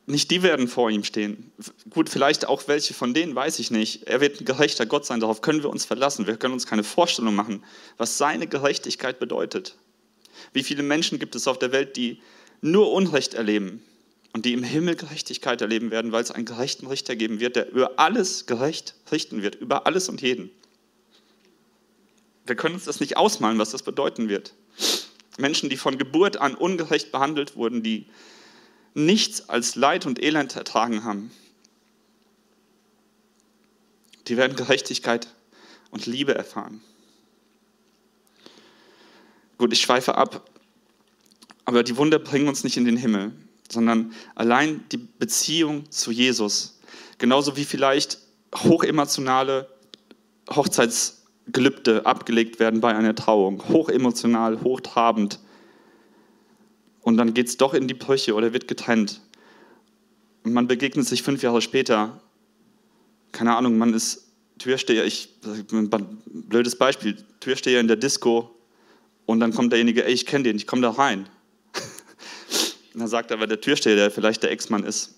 [0.10, 1.52] Nicht die werden vor ihm stehen.
[1.92, 4.08] Gut, vielleicht auch welche von denen, weiß ich nicht.
[4.08, 6.26] Er wird ein gerechter Gott sein, darauf können wir uns verlassen.
[6.26, 7.64] Wir können uns keine Vorstellung machen,
[7.98, 9.76] was seine Gerechtigkeit bedeutet.
[10.52, 12.22] Wie viele Menschen gibt es auf der Welt, die
[12.62, 13.84] nur Unrecht erleben
[14.34, 17.72] und die im Himmel Gerechtigkeit erleben werden, weil es einen gerechten Richter geben wird, der
[17.72, 20.50] über alles gerecht richten wird, über alles und jeden.
[22.50, 24.56] Wir können uns das nicht ausmalen, was das bedeuten wird.
[25.38, 28.08] Menschen, die von Geburt an ungerecht behandelt wurden, die
[28.96, 31.32] nichts als Leid und Elend ertragen haben,
[34.28, 35.28] die werden Gerechtigkeit
[35.92, 36.82] und Liebe erfahren.
[39.60, 40.50] Gut, ich schweife ab,
[41.66, 43.32] aber die Wunder bringen uns nicht in den Himmel,
[43.72, 46.80] sondern allein die Beziehung zu Jesus,
[47.20, 48.18] genauso wie vielleicht
[48.56, 49.70] hochemotionale
[51.50, 55.40] Hochzeitsgelübde abgelegt werden bei einer Trauung, hochemotional, hochtrabend,
[57.02, 59.22] und dann geht es doch in die Brüche oder wird getrennt.
[60.44, 62.22] Und man begegnet sich fünf Jahre später.
[63.32, 64.28] Keine Ahnung, man ist
[64.60, 65.30] Türsteher, ich,
[66.28, 68.54] blödes Beispiel, Türsteher in der Disco
[69.26, 71.30] und dann kommt derjenige, ey, ich kenne den, ich komme da rein.
[72.94, 75.16] und dann sagt aber der Türsteher, der vielleicht der Ex-Mann ist,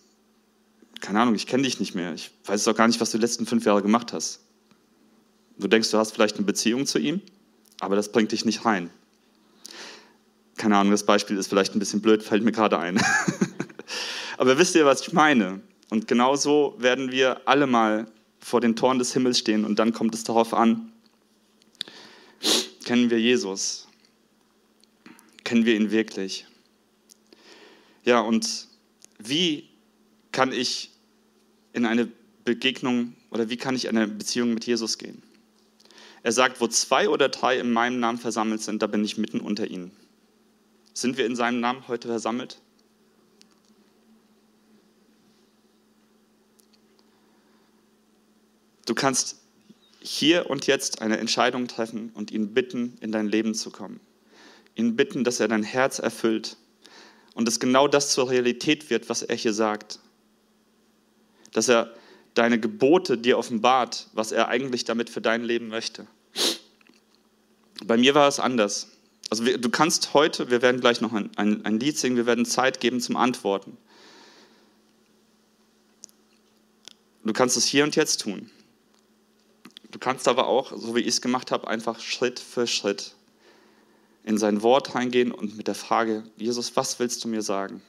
[1.02, 3.24] keine Ahnung, ich kenne dich nicht mehr, ich weiß doch gar nicht, was du die
[3.24, 4.42] letzten fünf Jahre gemacht hast.
[5.62, 7.22] Du denkst, du hast vielleicht eine Beziehung zu ihm,
[7.80, 8.90] aber das bringt dich nicht rein
[10.62, 13.02] keine Ahnung, das Beispiel ist vielleicht ein bisschen blöd, fällt mir gerade ein.
[14.38, 15.60] Aber wisst ihr, was ich meine?
[15.90, 18.06] Und genauso werden wir alle mal
[18.40, 20.92] vor den Toren des Himmels stehen und dann kommt es darauf an,
[22.86, 23.88] kennen wir Jesus?
[25.44, 26.46] Kennen wir ihn wirklich?
[28.04, 28.68] Ja, und
[29.18, 29.68] wie
[30.32, 30.92] kann ich
[31.74, 32.08] in eine
[32.46, 35.24] Begegnung oder wie kann ich in eine Beziehung mit Jesus gehen?
[36.24, 39.40] Er sagt, wo zwei oder drei in meinem Namen versammelt sind, da bin ich mitten
[39.40, 39.92] unter ihnen.
[40.94, 42.60] Sind wir in seinem Namen heute versammelt?
[48.86, 49.40] Du kannst
[50.00, 54.00] hier und jetzt eine Entscheidung treffen und ihn bitten, in dein Leben zu kommen.
[54.76, 56.58] Ihn bitten, dass er dein Herz erfüllt
[57.34, 60.00] und dass genau das zur Realität wird, was er hier sagt.
[61.54, 61.94] Dass er
[62.34, 66.08] deine Gebote dir offenbart, was er eigentlich damit für dein Leben möchte.
[67.84, 68.90] Bei mir war es anders.
[69.30, 72.46] Also du kannst heute, wir werden gleich noch ein, ein, ein Lied singen, wir werden
[72.46, 73.78] Zeit geben zum Antworten.
[77.24, 78.50] Du kannst es hier und jetzt tun.
[79.92, 83.16] Du kannst aber auch, so wie ich es gemacht habe, einfach Schritt für Schritt
[84.24, 87.82] in sein Wort reingehen und mit der Frage, Jesus, was willst du mir sagen?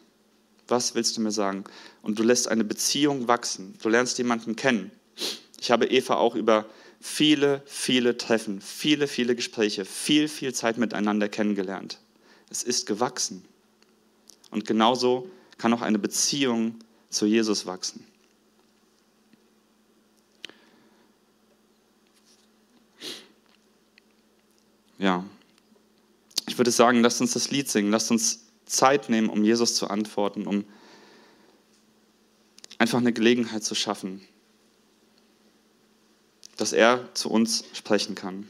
[0.69, 1.65] Was willst du mir sagen?
[2.03, 3.75] Und du lässt eine Beziehung wachsen.
[3.83, 4.91] Du lernst jemanden kennen.
[5.61, 6.67] Ich habe Eva auch über
[7.01, 11.99] viele, viele Treffen, viele, viele Gespräche, viel, viel Zeit miteinander kennengelernt.
[12.51, 13.45] Es ist gewachsen.
[14.51, 16.77] Und genauso kann auch eine Beziehung
[17.11, 18.05] zu Jesus wachsen.
[24.99, 25.25] Ja,
[26.47, 29.89] ich würde sagen, lasst uns das Lied singen, lasst uns Zeit nehmen, um Jesus zu
[29.89, 30.65] antworten, um
[32.79, 34.21] einfach eine Gelegenheit zu schaffen,
[36.57, 38.49] dass er zu uns sprechen kann.